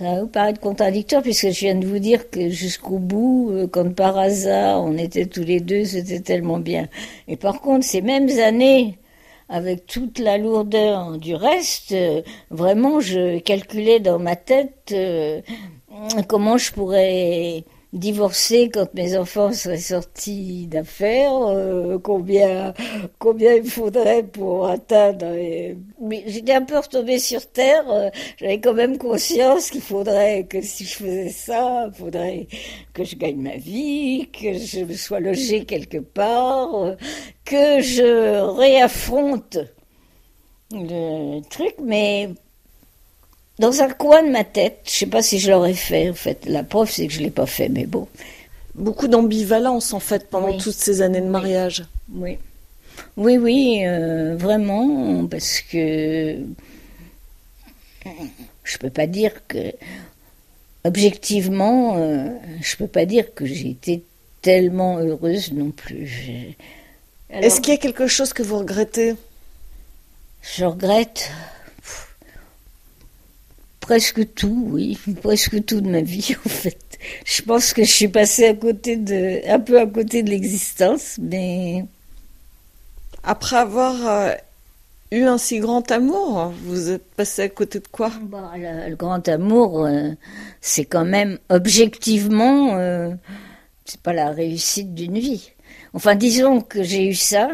ça 0.00 0.14
va 0.14 0.20
vous 0.22 0.28
paraître 0.28 0.60
contradictoire 0.60 1.22
puisque 1.22 1.50
je 1.50 1.60
viens 1.60 1.74
de 1.74 1.86
vous 1.86 1.98
dire 1.98 2.30
que 2.30 2.48
jusqu'au 2.48 2.98
bout, 2.98 3.50
euh, 3.52 3.66
quand 3.66 3.94
par 3.94 4.16
hasard 4.16 4.82
on 4.82 4.96
était 4.96 5.26
tous 5.26 5.42
les 5.42 5.60
deux, 5.60 5.84
c'était 5.84 6.20
tellement 6.20 6.58
bien. 6.58 6.88
Et 7.28 7.36
par 7.36 7.60
contre, 7.60 7.84
ces 7.84 8.00
mêmes 8.00 8.30
années, 8.38 8.96
avec 9.50 9.86
toute 9.86 10.18
la 10.18 10.38
lourdeur 10.38 11.18
du 11.18 11.34
reste, 11.34 11.92
euh, 11.92 12.22
vraiment, 12.50 13.00
je 13.00 13.40
calculais 13.40 14.00
dans 14.00 14.18
ma 14.18 14.36
tête 14.36 14.90
euh, 14.92 15.42
comment 16.28 16.56
je 16.56 16.72
pourrais 16.72 17.64
divorcer 17.92 18.70
quand 18.72 18.94
mes 18.94 19.16
enfants 19.16 19.52
seraient 19.52 19.78
sortis 19.78 20.66
d'affaires, 20.68 21.34
euh, 21.34 21.98
combien, 21.98 22.72
combien 23.18 23.54
il 23.54 23.68
faudrait 23.68 24.22
pour 24.22 24.68
atteindre. 24.68 25.26
Mais 26.00 26.24
j'étais 26.26 26.52
un 26.52 26.62
peu 26.62 26.78
retombée 26.78 27.18
sur 27.18 27.50
terre. 27.50 27.90
Euh, 27.90 28.10
j'avais 28.38 28.60
quand 28.60 28.74
même 28.74 28.98
conscience 28.98 29.70
qu'il 29.70 29.80
faudrait 29.80 30.44
que 30.44 30.60
si 30.62 30.84
je 30.84 30.94
faisais 30.96 31.28
ça, 31.30 31.86
il 31.88 31.98
faudrait 31.98 32.46
que 32.94 33.04
je 33.04 33.16
gagne 33.16 33.40
ma 33.40 33.56
vie, 33.56 34.28
que 34.32 34.54
je 34.54 34.92
sois 34.94 35.20
logée 35.20 35.64
quelque 35.64 35.98
part, 35.98 36.74
euh, 36.74 36.96
que 37.44 37.80
je 37.80 38.40
réaffronte 38.56 39.58
le 40.72 41.40
truc, 41.48 41.74
mais 41.82 42.30
dans 43.60 43.82
un 43.82 43.90
coin 43.90 44.22
de 44.22 44.30
ma 44.30 44.42
tête. 44.42 44.80
Je 44.86 44.90
sais 44.90 45.06
pas 45.06 45.22
si 45.22 45.38
je 45.38 45.50
l'aurais 45.50 45.74
fait, 45.74 46.08
en 46.10 46.14
fait. 46.14 46.46
La 46.46 46.64
preuve, 46.64 46.90
c'est 46.90 47.06
que 47.06 47.12
je 47.12 47.20
l'ai 47.20 47.30
pas 47.30 47.46
fait, 47.46 47.68
mais 47.68 47.84
bon. 47.84 48.08
Beaucoup 48.74 49.06
d'ambivalence, 49.06 49.92
en 49.92 50.00
fait, 50.00 50.30
pendant 50.30 50.56
toutes 50.56 50.74
ces 50.74 51.02
années 51.02 51.20
de 51.20 51.28
mariage. 51.28 51.84
Oui. 52.12 52.38
Oui, 53.16 53.36
oui, 53.36 53.82
euh, 53.84 54.34
vraiment, 54.36 55.26
parce 55.26 55.60
que 55.60 56.38
je 58.64 58.78
peux 58.78 58.90
pas 58.90 59.06
dire 59.06 59.46
que, 59.46 59.72
objectivement, 60.84 61.96
euh, 61.98 62.30
je 62.62 62.76
peux 62.76 62.86
pas 62.86 63.04
dire 63.04 63.34
que 63.34 63.44
j'ai 63.44 63.70
été 63.70 64.02
tellement 64.40 64.98
heureuse 64.98 65.52
non 65.52 65.70
plus. 65.70 66.56
Est-ce 67.28 67.60
qu'il 67.60 67.74
y 67.74 67.76
a 67.76 67.80
quelque 67.80 68.06
chose 68.06 68.32
que 68.32 68.42
vous 68.42 68.58
regrettez? 68.58 69.14
Je 70.42 70.64
regrette 70.64 71.30
presque 73.90 74.34
tout, 74.34 74.68
oui, 74.68 74.96
presque 75.20 75.64
tout 75.64 75.80
de 75.80 75.90
ma 75.90 76.00
vie 76.00 76.36
en 76.46 76.48
fait. 76.48 76.78
Je 77.24 77.42
pense 77.42 77.72
que 77.72 77.82
je 77.82 77.90
suis 77.90 78.06
passée 78.06 78.46
à 78.46 78.54
côté 78.54 78.96
de, 78.96 79.40
un 79.50 79.58
peu 79.58 79.80
à 79.80 79.86
côté 79.86 80.22
de 80.22 80.30
l'existence, 80.30 81.18
mais 81.20 81.84
après 83.24 83.56
avoir 83.56 84.06
euh, 84.06 84.32
eu 85.10 85.24
un 85.24 85.38
si 85.38 85.58
grand 85.58 85.90
amour, 85.90 86.52
vous 86.62 86.90
êtes 86.90 87.04
passé 87.14 87.42
à 87.42 87.48
côté 87.48 87.80
de 87.80 87.88
quoi? 87.88 88.12
Bah, 88.22 88.52
le, 88.56 88.94
grand 88.94 89.26
amour, 89.26 89.84
euh, 89.84 90.10
c'est 90.60 90.84
quand 90.84 91.04
même 91.04 91.40
objectivement, 91.48 92.76
euh, 92.76 93.10
c'est 93.86 94.00
pas 94.00 94.12
la 94.12 94.30
réussite 94.30 94.94
d'une 94.94 95.18
vie. 95.18 95.50
Enfin, 95.94 96.14
disons 96.14 96.60
que 96.60 96.84
j'ai 96.84 97.08
eu 97.08 97.14
ça, 97.14 97.48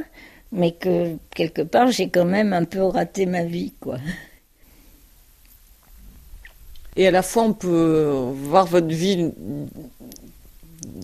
mais 0.53 0.73
que 0.73 1.17
quelque 1.35 1.63
part 1.63 1.91
j'ai 1.93 2.11
quand 2.11 2.27
même 2.27 2.53
un 2.53 2.65
peu 2.65 2.83
raté 2.83 3.25
ma 3.25 3.45
vie, 3.45 3.73
quoi. 3.81 3.97
Et 6.97 7.07
à 7.07 7.11
la 7.11 7.23
fois, 7.23 7.43
on 7.43 7.53
peut 7.53 8.31
voir 8.35 8.67
votre 8.67 8.89
vie 8.89 9.33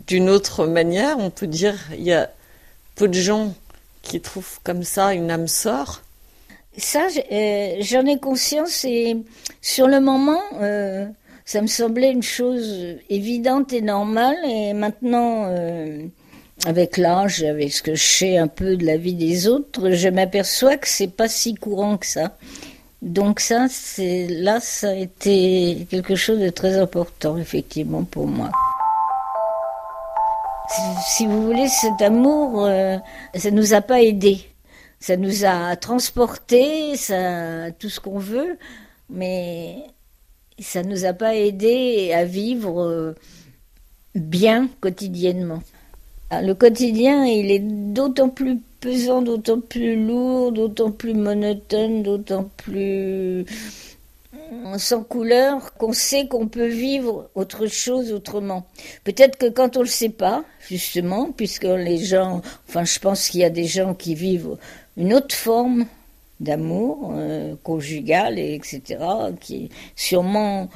d'une 0.06 0.30
autre 0.30 0.66
manière. 0.66 1.18
On 1.18 1.30
peut 1.30 1.46
dire 1.46 1.78
il 1.96 2.04
y 2.04 2.12
a 2.12 2.30
peu 2.94 3.08
de 3.08 3.14
gens 3.14 3.54
qui 4.02 4.20
trouvent 4.20 4.58
comme 4.64 4.82
ça 4.82 5.14
une 5.14 5.30
âme 5.30 5.48
sœur. 5.48 6.02
Ça, 6.76 7.06
euh, 7.30 7.76
j'en 7.80 8.06
ai 8.06 8.18
conscience 8.18 8.84
et 8.86 9.16
sur 9.60 9.86
le 9.88 10.00
moment, 10.00 10.40
euh, 10.60 11.06
ça 11.44 11.60
me 11.60 11.66
semblait 11.66 12.10
une 12.10 12.22
chose 12.22 12.96
évidente 13.10 13.74
et 13.74 13.82
normale. 13.82 14.36
Et 14.48 14.72
maintenant, 14.72 15.44
euh, 15.48 16.06
avec 16.64 16.96
l'âge, 16.96 17.42
avec 17.42 17.72
ce 17.72 17.82
que 17.82 17.94
je 17.94 18.02
sais 18.02 18.38
un 18.38 18.48
peu 18.48 18.76
de 18.76 18.86
la 18.86 18.96
vie 18.96 19.14
des 19.14 19.48
autres, 19.48 19.90
je 19.90 20.08
m'aperçois 20.08 20.78
que 20.78 20.88
c'est 20.88 21.14
pas 21.14 21.28
si 21.28 21.54
courant 21.54 21.98
que 21.98 22.06
ça. 22.06 22.36
Donc 23.02 23.40
ça, 23.40 23.66
c'est 23.68 24.28
là, 24.28 24.60
ça 24.60 24.90
a 24.90 24.94
été 24.94 25.88
quelque 25.90 26.14
chose 26.14 26.38
de 26.38 26.50
très 26.50 26.78
important, 26.78 27.36
effectivement, 27.36 28.04
pour 28.04 28.28
moi. 28.28 28.48
Si, 31.08 31.26
vous 31.26 31.42
voulez, 31.42 31.66
cet 31.66 32.00
amour, 32.00 32.64
euh, 32.64 32.96
ça 33.34 33.50
nous 33.50 33.74
a 33.74 33.80
pas 33.80 34.02
aidés. 34.02 34.38
Ça 35.00 35.16
nous 35.16 35.44
a 35.44 35.74
transportés, 35.74 36.96
ça, 36.96 37.72
tout 37.72 37.88
ce 37.88 37.98
qu'on 37.98 38.20
veut, 38.20 38.56
mais 39.10 39.78
ça 40.60 40.84
nous 40.84 41.04
a 41.04 41.12
pas 41.12 41.34
aidés 41.34 42.12
à 42.14 42.24
vivre 42.24 42.84
euh, 42.84 43.16
bien 44.14 44.68
quotidiennement. 44.80 45.62
Le 46.30 46.52
quotidien, 46.52 47.24
il 47.26 47.50
est 47.50 47.58
d'autant 47.58 48.28
plus 48.28 48.60
pesant, 48.82 49.22
d'autant 49.22 49.60
plus 49.60 49.96
lourd, 49.96 50.52
d'autant 50.52 50.90
plus 50.90 51.14
monotone, 51.14 52.02
d'autant 52.02 52.50
plus 52.58 53.46
sans 54.76 55.02
couleur 55.02 55.72
qu'on 55.74 55.92
sait 55.92 56.26
qu'on 56.26 56.48
peut 56.48 56.66
vivre 56.66 57.30
autre 57.34 57.66
chose 57.66 58.12
autrement. 58.12 58.66
Peut-être 59.04 59.38
que 59.38 59.48
quand 59.48 59.76
on 59.76 59.80
le 59.80 59.86
sait 59.86 60.10
pas, 60.10 60.44
justement, 60.68 61.32
puisque 61.32 61.64
les 61.64 61.98
gens, 61.98 62.42
enfin 62.68 62.84
je 62.84 62.98
pense 62.98 63.28
qu'il 63.30 63.40
y 63.40 63.44
a 63.44 63.50
des 63.50 63.64
gens 63.64 63.94
qui 63.94 64.14
vivent 64.14 64.56
une 64.96 65.14
autre 65.14 65.34
forme 65.34 65.86
d'amour 66.40 67.12
euh, 67.14 67.54
conjugal, 67.62 68.38
et 68.38 68.54
etc., 68.54 68.82
qui 69.40 69.64
est 69.64 69.68
sûrement 69.94 70.68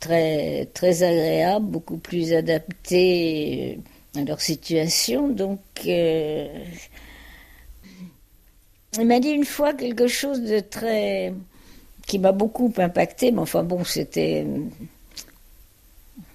très, 0.00 0.66
très 0.72 1.02
agréable, 1.02 1.66
beaucoup 1.66 1.98
plus 1.98 2.32
adapté 2.32 3.80
à 4.16 4.22
leur 4.22 4.40
situation. 4.40 5.28
Donc, 5.28 5.60
euh, 5.86 6.46
il 8.98 9.06
m'a 9.06 9.20
dit 9.20 9.30
une 9.30 9.44
fois 9.44 9.72
quelque 9.74 10.06
chose 10.06 10.42
de 10.42 10.60
très. 10.60 11.32
qui 12.06 12.18
m'a 12.18 12.32
beaucoup 12.32 12.72
impacté, 12.78 13.30
mais 13.32 13.40
enfin 13.40 13.62
bon, 13.62 13.84
c'était. 13.84 14.46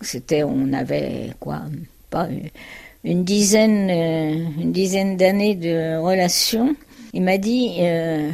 C'était. 0.01 0.43
On 0.43 0.73
avait 0.73 1.31
quoi 1.39 1.61
Pas 2.09 2.27
une 3.03 3.23
dizaine, 3.23 3.89
une 3.89 4.71
dizaine 4.71 5.17
d'années 5.17 5.55
de 5.55 5.97
relation. 5.97 6.75
Il 7.13 7.23
m'a 7.23 7.37
dit 7.37 7.77
euh, 7.79 8.31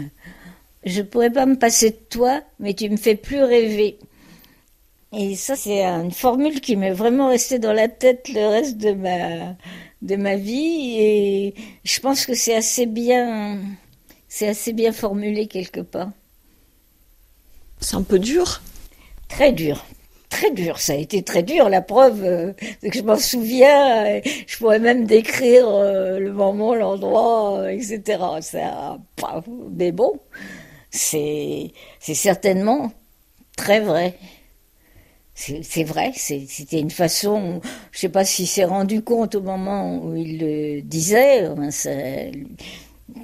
Je 0.85 1.01
pourrais 1.01 1.31
pas 1.31 1.45
me 1.45 1.55
passer 1.55 1.91
de 1.91 1.99
toi, 2.09 2.41
mais 2.59 2.73
tu 2.73 2.89
me 2.89 2.97
fais 2.97 3.15
plus 3.15 3.43
rêver. 3.43 3.97
Et 5.17 5.35
ça, 5.35 5.55
c'est 5.55 5.83
une 5.83 6.11
formule 6.11 6.59
qui 6.61 6.75
m'est 6.75 6.91
vraiment 6.91 7.29
restée 7.29 7.59
dans 7.59 7.73
la 7.73 7.87
tête 7.87 8.29
le 8.33 8.47
reste 8.47 8.77
de 8.77 8.91
ma, 8.91 9.55
de 10.01 10.15
ma 10.17 10.35
vie. 10.35 10.97
Et 10.99 11.55
je 11.83 11.99
pense 12.01 12.25
que 12.25 12.33
c'est 12.33 12.55
assez 12.55 12.85
bien 12.85 13.59
c'est 14.37 14.49
assez 14.49 14.73
bien 14.73 14.91
formulé 14.91 15.47
quelque 15.47 15.79
part. 15.79 16.09
C'est 17.79 17.95
un 17.95 18.03
peu 18.03 18.19
dur 18.19 18.61
Très 19.29 19.53
dur. 19.53 19.85
Très 20.27 20.51
dur, 20.51 20.77
ça 20.77 20.91
a 20.91 20.97
été 20.97 21.23
très 21.23 21.41
dur. 21.41 21.69
La 21.69 21.81
preuve, 21.81 22.21
euh, 22.25 22.51
c'est 22.81 22.89
que 22.91 22.97
je 22.97 23.03
m'en 23.03 23.15
souviens. 23.15 24.19
Je 24.45 24.57
pourrais 24.57 24.79
même 24.79 25.05
décrire 25.05 25.69
euh, 25.69 26.19
le 26.19 26.33
moment, 26.33 26.75
l'endroit, 26.75 27.59
euh, 27.59 27.67
etc. 27.69 28.19
Ça, 28.41 28.97
mais 29.71 29.93
bon, 29.93 30.19
c'est 30.91 31.71
certainement 32.01 32.91
très 33.55 33.79
vrai. 33.79 34.17
C'est 35.33 35.83
vrai, 35.83 36.11
c'était 36.15 36.79
une 36.79 36.91
façon, 36.91 37.61
je 37.91 37.97
ne 37.97 37.99
sais 37.99 38.09
pas 38.09 38.25
s'il 38.25 38.47
s'est 38.47 38.63
rendu 38.65 39.01
compte 39.01 39.35
au 39.35 39.41
moment 39.41 39.97
où 39.97 40.15
il 40.15 40.39
le 40.39 40.81
disait, 40.81 41.49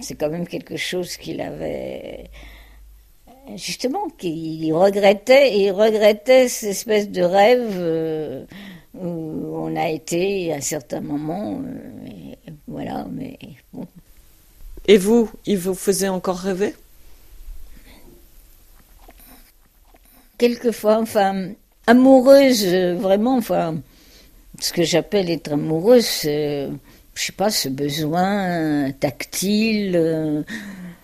c'est 0.02 0.16
quand 0.16 0.30
même 0.30 0.48
quelque 0.48 0.78
chose 0.78 1.18
qu'il 1.18 1.42
avait 1.42 2.30
justement 3.56 4.10
qu'il 4.18 4.74
regrettait 4.74 5.56
et 5.56 5.66
il 5.66 5.72
regrettait 5.72 6.48
cette 6.48 6.70
espèce 6.70 7.10
de 7.10 7.22
rêve 7.22 7.74
euh, 7.76 8.46
où 8.94 9.56
on 9.58 9.76
a 9.76 9.90
été 9.90 10.54
à 10.54 10.62
certains 10.62 11.02
moments 11.02 11.62
euh, 11.66 12.52
Voilà, 12.68 13.06
mais 13.12 13.38
bon. 13.74 13.88
Et 14.88 14.98
vous, 14.98 15.30
il 15.46 15.58
vous 15.58 15.74
faisait 15.74 16.10
encore 16.10 16.38
rêver? 16.38 16.76
Quelquefois, 20.38 20.98
enfin, 20.98 21.52
amoureuse, 21.86 22.66
euh, 22.66 22.96
vraiment, 22.96 23.38
enfin, 23.38 23.76
ce 24.60 24.74
que 24.74 24.84
j'appelle 24.84 25.30
être 25.30 25.54
amoureuse, 25.54 26.06
c'est, 26.06 26.70
je 27.16 27.24
sais 27.26 27.34
pas, 27.34 27.50
ce 27.50 27.70
besoin 27.70 28.92
tactile, 29.00 29.96
euh, 29.96 30.44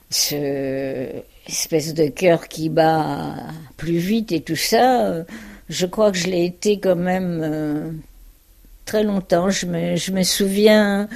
ce 0.09 1.07
espèce 1.47 1.93
de 1.93 2.07
cœur 2.07 2.47
qui 2.47 2.69
bat 2.69 3.35
plus 3.77 3.97
vite 3.97 4.31
et 4.31 4.41
tout 4.41 4.55
ça, 4.55 5.07
euh, 5.07 5.23
je 5.69 5.85
crois 5.85 6.11
que 6.11 6.17
je 6.17 6.27
l'ai 6.27 6.45
été 6.45 6.79
quand 6.79 6.95
même 6.95 8.01
très 8.87 9.03
longtemps. 9.03 9.51
Je 9.51 9.67
me, 9.67 9.95
je 9.95 10.11
me 10.11 10.23
souviens, 10.23 11.07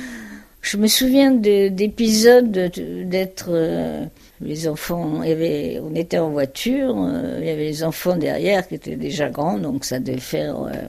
je 0.61 0.77
me 0.77 0.85
souviens 0.85 1.31
d'épisodes 1.31 2.51
d'être 2.51 3.47
euh, 3.49 4.05
les 4.41 4.67
enfants. 4.67 5.23
Y 5.23 5.31
avait, 5.31 5.81
on 5.81 5.95
était 5.95 6.19
en 6.19 6.29
voiture, 6.29 6.95
euh, 6.97 7.39
il 7.41 7.47
y 7.47 7.49
avait 7.49 7.63
les 7.63 7.83
enfants 7.83 8.15
derrière 8.15 8.67
qui 8.67 8.75
étaient 8.75 8.95
déjà 8.95 9.29
grands, 9.29 9.57
donc 9.57 9.85
ça 9.85 9.99
devait 9.99 10.19
faire, 10.19 10.67
je 10.67 10.77
euh, 10.77 10.81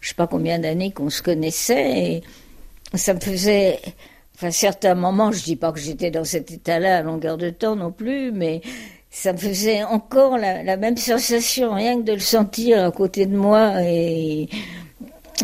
je 0.00 0.08
sais 0.08 0.14
pas 0.14 0.26
combien 0.26 0.58
d'années 0.58 0.90
qu'on 0.90 1.10
se 1.10 1.22
connaissait. 1.22 2.22
Ça 2.94 3.14
me 3.14 3.20
faisait, 3.20 3.80
enfin, 4.34 4.50
certains 4.50 4.94
moments, 4.94 5.32
je 5.32 5.42
dis 5.42 5.56
pas 5.56 5.72
que 5.72 5.80
j'étais 5.80 6.10
dans 6.10 6.24
cet 6.24 6.50
état-là 6.50 6.98
à 6.98 7.02
longueur 7.02 7.38
de 7.38 7.50
temps 7.50 7.76
non 7.76 7.92
plus, 7.92 8.32
mais 8.32 8.60
ça 9.10 9.32
me 9.32 9.38
faisait 9.38 9.82
encore 9.84 10.38
la, 10.38 10.62
la, 10.62 10.76
même 10.76 10.96
sensation, 10.96 11.74
rien 11.74 11.98
que 12.00 12.06
de 12.06 12.12
le 12.14 12.18
sentir 12.18 12.84
à 12.84 12.90
côté 12.90 13.26
de 13.26 13.36
moi 13.36 13.82
et 13.82 14.48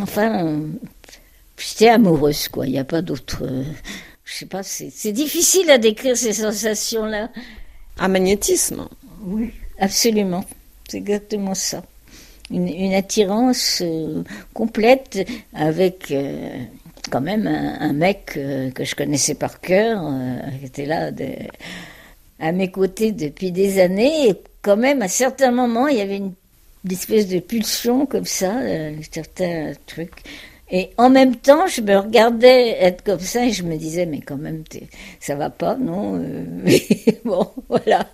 Enfin, 0.00 0.60
j'étais 1.56 1.88
amoureuse, 1.88 2.48
quoi. 2.48 2.66
Il 2.66 2.72
n'y 2.72 2.78
a 2.78 2.84
pas 2.84 3.02
d'autre. 3.02 3.44
Je 4.24 4.34
sais 4.34 4.46
pas, 4.46 4.62
c'est 4.62 5.12
difficile 5.12 5.70
à 5.70 5.78
décrire 5.78 6.16
ces 6.16 6.34
sensations-là. 6.34 7.30
Un 7.98 8.08
magnétisme 8.08 8.88
Oui, 9.22 9.52
absolument. 9.80 10.44
C'est 10.88 10.98
exactement 10.98 11.54
ça. 11.54 11.82
Une, 12.50 12.94
attirance 12.94 13.82
euh, 13.84 14.22
complète 14.54 15.28
avec 15.52 16.10
euh, 16.10 16.48
quand 17.08 17.20
même 17.20 17.46
un, 17.46 17.92
mec 17.92 18.26
que 18.34 18.84
je 18.84 18.94
connaissais 18.94 19.34
par 19.34 19.60
cœur, 19.60 20.02
qui 20.60 20.66
était 20.66 20.86
là 20.86 21.10
à 22.40 22.52
mes 22.52 22.70
côtés 22.70 23.12
depuis 23.12 23.52
des 23.52 23.80
années. 23.80 24.28
Et 24.28 24.34
quand 24.62 24.76
même, 24.76 25.02
à 25.02 25.08
certains 25.08 25.50
moments, 25.50 25.88
il 25.88 25.98
y 25.98 26.00
avait 26.00 26.18
une 26.18 26.32
d'espèces 26.84 27.28
de 27.28 27.40
pulsions 27.40 28.06
comme 28.06 28.24
ça, 28.24 28.58
euh, 28.60 28.96
certains 29.10 29.72
trucs. 29.86 30.22
Et 30.70 30.90
en 30.98 31.08
même 31.08 31.36
temps, 31.36 31.66
je 31.66 31.80
me 31.80 31.96
regardais 31.96 32.70
être 32.80 33.02
comme 33.02 33.20
ça 33.20 33.44
et 33.44 33.52
je 33.52 33.62
me 33.62 33.76
disais, 33.76 34.04
mais 34.06 34.20
quand 34.20 34.36
même, 34.36 34.64
ça 35.20 35.34
va 35.34 35.50
pas, 35.50 35.76
non 35.76 36.16
euh, 36.16 36.44
Mais 36.62 36.82
bon, 37.24 37.48
voilà. 37.68 38.06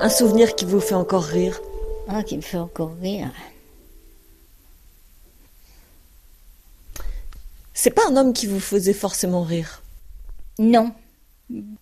Un 0.00 0.08
souvenir 0.08 0.54
qui 0.54 0.64
vous 0.64 0.80
fait 0.80 0.94
encore 0.94 1.24
rire? 1.24 1.60
Ah, 2.08 2.22
qui 2.22 2.36
me 2.36 2.42
fait 2.42 2.58
encore 2.58 2.92
rire. 3.00 3.32
C'est 7.74 7.90
pas 7.90 8.08
un 8.08 8.16
homme 8.16 8.32
qui 8.32 8.46
vous 8.46 8.60
faisait 8.60 8.92
forcément 8.92 9.42
rire? 9.42 9.82
Non. 10.58 10.92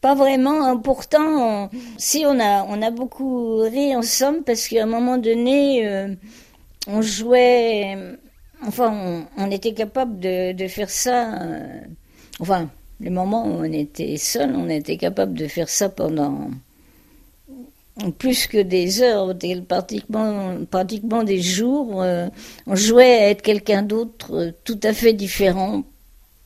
Pas 0.01 0.15
vraiment. 0.15 0.65
Hein. 0.65 0.77
Pourtant, 0.77 1.71
si 1.99 2.25
on 2.27 2.39
a, 2.41 2.65
on 2.65 2.83
a 2.83 2.91
beaucoup 2.91 3.59
ri 3.59 3.95
ensemble 3.95 4.43
parce 4.43 4.69
qu'à 4.69 4.83
un 4.83 4.87
moment 4.87 5.19
donné, 5.19 5.87
euh, 5.87 6.15
on 6.87 7.01
jouait. 7.03 7.97
Enfin, 8.67 9.27
on, 9.37 9.51
était 9.51 9.75
capable 9.75 10.19
de, 10.21 10.53
de, 10.53 10.69
faire 10.69 10.91
ça. 10.91 11.43
Euh, 11.43 11.81
enfin, 12.41 12.69
les 13.01 13.11
moments 13.11 13.47
où 13.47 13.61
on 13.61 13.65
était 13.65 14.17
seul, 14.17 14.55
on 14.57 14.69
était 14.69 14.97
capable 14.97 15.35
de 15.35 15.47
faire 15.47 15.69
ça 15.69 15.89
pendant 15.89 16.51
plus 18.19 18.47
que 18.47 18.59
des 18.59 19.03
heures, 19.03 19.35
pratiquement, 19.69 20.57
pratiquement 20.71 21.23
des 21.23 21.41
jours. 21.41 22.03
Euh, 22.03 22.29
on 22.67 22.75
jouait 22.75 23.19
à 23.19 23.31
être 23.31 23.43
quelqu'un 23.43 23.83
d'autre, 23.83 24.53
tout 24.65 24.81
à 24.83 24.93
fait 24.93 25.13
différent 25.13 25.85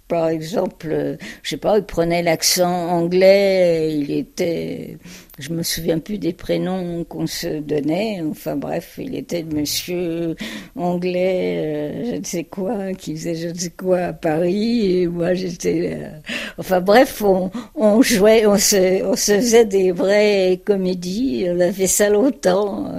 par 0.08 0.28
exemple, 0.28 0.88
euh, 0.90 1.16
je 1.42 1.50
sais 1.50 1.56
pas, 1.58 1.76
il 1.78 1.84
prenait 1.84 2.22
l'accent 2.22 2.88
anglais, 2.88 3.94
il 3.94 4.10
était, 4.10 4.96
je 5.38 5.52
me 5.52 5.62
souviens 5.62 5.98
plus 5.98 6.16
des 6.18 6.32
prénoms 6.32 7.04
qu'on 7.04 7.26
se 7.26 7.60
donnait, 7.60 8.22
enfin 8.28 8.56
bref, 8.56 8.94
il 8.98 9.14
était 9.14 9.42
monsieur 9.42 10.34
anglais, 10.76 11.58
euh, 11.58 12.10
je 12.12 12.16
ne 12.16 12.24
sais 12.24 12.44
quoi, 12.44 12.94
qui 12.94 13.16
faisait 13.16 13.34
je 13.34 13.48
ne 13.48 13.54
sais 13.54 13.70
quoi 13.70 13.98
à 13.98 14.12
Paris, 14.14 15.02
et 15.02 15.06
moi 15.06 15.34
j'étais, 15.34 15.98
euh, 16.00 16.08
enfin 16.56 16.80
bref, 16.80 17.22
on, 17.22 17.50
on 17.74 18.00
jouait, 18.00 18.46
on 18.46 18.56
se, 18.56 19.02
faisait 19.14 19.66
des 19.66 19.92
vraies 19.92 20.58
comédies, 20.64 21.46
on 21.50 21.60
a 21.60 21.70
fait 21.70 21.86
ça 21.86 22.08
longtemps. 22.08 22.90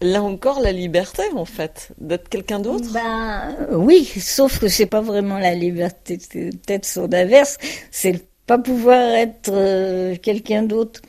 Là 0.00 0.22
encore, 0.22 0.60
la 0.60 0.70
liberté, 0.70 1.22
en 1.34 1.44
fait, 1.44 1.88
d'être 1.98 2.28
quelqu'un 2.28 2.60
d'autre 2.60 2.92
Ben 2.92 3.56
oui, 3.72 4.04
sauf 4.04 4.60
que 4.60 4.68
c'est 4.68 4.86
pas 4.86 5.00
vraiment 5.00 5.38
la 5.38 5.54
liberté, 5.54 6.18
c'est 6.20 6.50
peut-être 6.50 6.86
son 6.86 7.12
inverse, 7.12 7.58
c'est 7.90 8.24
pas 8.46 8.58
pouvoir 8.58 9.14
être 9.14 9.50
euh, 9.52 10.14
quelqu'un 10.16 10.62
d'autre. 10.62 11.00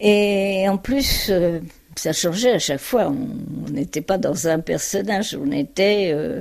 Et 0.00 0.66
en 0.68 0.78
plus, 0.78 1.28
euh, 1.28 1.60
ça 1.96 2.14
changeait 2.14 2.52
à 2.52 2.58
chaque 2.58 2.80
fois. 2.80 3.12
On 3.12 3.70
n'était 3.70 4.00
pas 4.00 4.16
dans 4.16 4.48
un 4.48 4.58
personnage, 4.60 5.38
on 5.38 5.52
était 5.52 6.10
euh, 6.14 6.40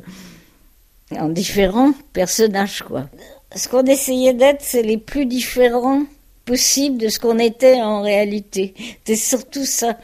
en 1.11 1.27
différents 1.27 1.91
personnages, 2.13 2.81
quoi. 2.81 3.09
Ce 3.55 3.67
qu'on 3.67 3.85
essayait 3.85 4.33
d'être, 4.33 4.61
c'est 4.61 4.83
les 4.83 4.97
plus 4.97 5.25
différents 5.25 6.03
possibles 6.45 6.97
de 6.97 7.09
ce 7.09 7.19
qu'on 7.19 7.39
était 7.39 7.81
en 7.81 8.01
réalité. 8.01 8.73
C'est 9.05 9.15
surtout 9.15 9.65
ça. 9.65 9.97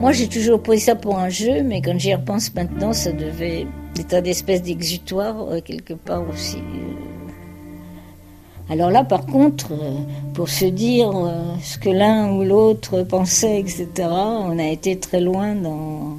Moi, 0.00 0.12
j'ai 0.12 0.28
toujours 0.28 0.62
pris 0.62 0.78
ça 0.78 0.94
pour 0.94 1.18
un 1.18 1.28
jeu, 1.28 1.64
mais 1.64 1.82
quand 1.82 1.98
j'y 1.98 2.14
repense 2.14 2.54
maintenant, 2.54 2.92
ça 2.92 3.10
devait 3.10 3.66
être 3.98 4.14
un 4.14 4.22
espèce 4.22 4.62
d'exutoire 4.62 5.48
euh, 5.50 5.60
quelque 5.60 5.94
part 5.94 6.22
aussi. 6.28 6.58
Euh. 6.58 6.94
Alors 8.70 8.92
là, 8.92 9.02
par 9.02 9.26
contre, 9.26 9.72
euh, 9.72 9.96
pour 10.34 10.48
se 10.50 10.66
dire 10.66 11.10
ce 11.60 11.78
que 11.78 11.90
l'un 11.90 12.30
ou 12.32 12.44
l'autre 12.44 13.02
pensait, 13.02 13.58
etc., 13.58 13.88
on 14.08 14.56
a 14.60 14.68
été 14.68 14.96
très 15.00 15.20
loin 15.20 15.56
dans, 15.56 16.16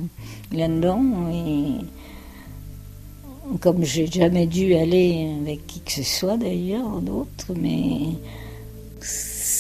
là-dedans. 0.51 1.01
Et 1.33 1.75
comme 3.61 3.85
j'ai 3.85 4.07
jamais 4.07 4.45
dû 4.45 4.75
aller 4.75 5.31
avec 5.41 5.65
qui 5.67 5.79
que 5.79 5.91
ce 5.93 6.03
soit 6.03 6.35
d'ailleurs, 6.35 6.99
d'autres, 6.99 7.53
mais 7.55 8.09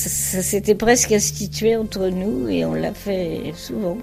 ça, 0.07 0.41
s'était 0.41 0.75
presque 0.75 1.11
institué 1.11 1.75
entre 1.75 2.07
nous 2.07 2.47
et 2.47 2.63
on 2.63 2.73
l'a 2.73 2.93
fait 2.93 3.51
souvent. 3.55 3.97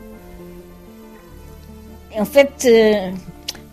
en 2.19 2.25
fait, 2.25 2.67
euh, 2.67 3.11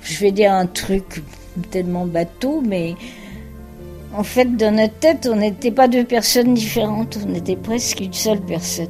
je 0.01 0.19
vais 0.19 0.31
dire 0.31 0.53
un 0.53 0.67
truc 0.67 1.23
tellement 1.71 2.05
bateau, 2.05 2.61
mais 2.65 2.95
en 4.15 4.23
fait, 4.23 4.55
dans 4.55 4.75
notre 4.75 4.97
tête, 4.99 5.27
on 5.31 5.35
n'était 5.35 5.71
pas 5.71 5.87
deux 5.87 6.05
personnes 6.05 6.53
différentes, 6.53 7.19
on 7.27 7.33
était 7.33 7.55
presque 7.55 7.99
une 7.99 8.13
seule 8.13 8.41
personne. 8.41 8.87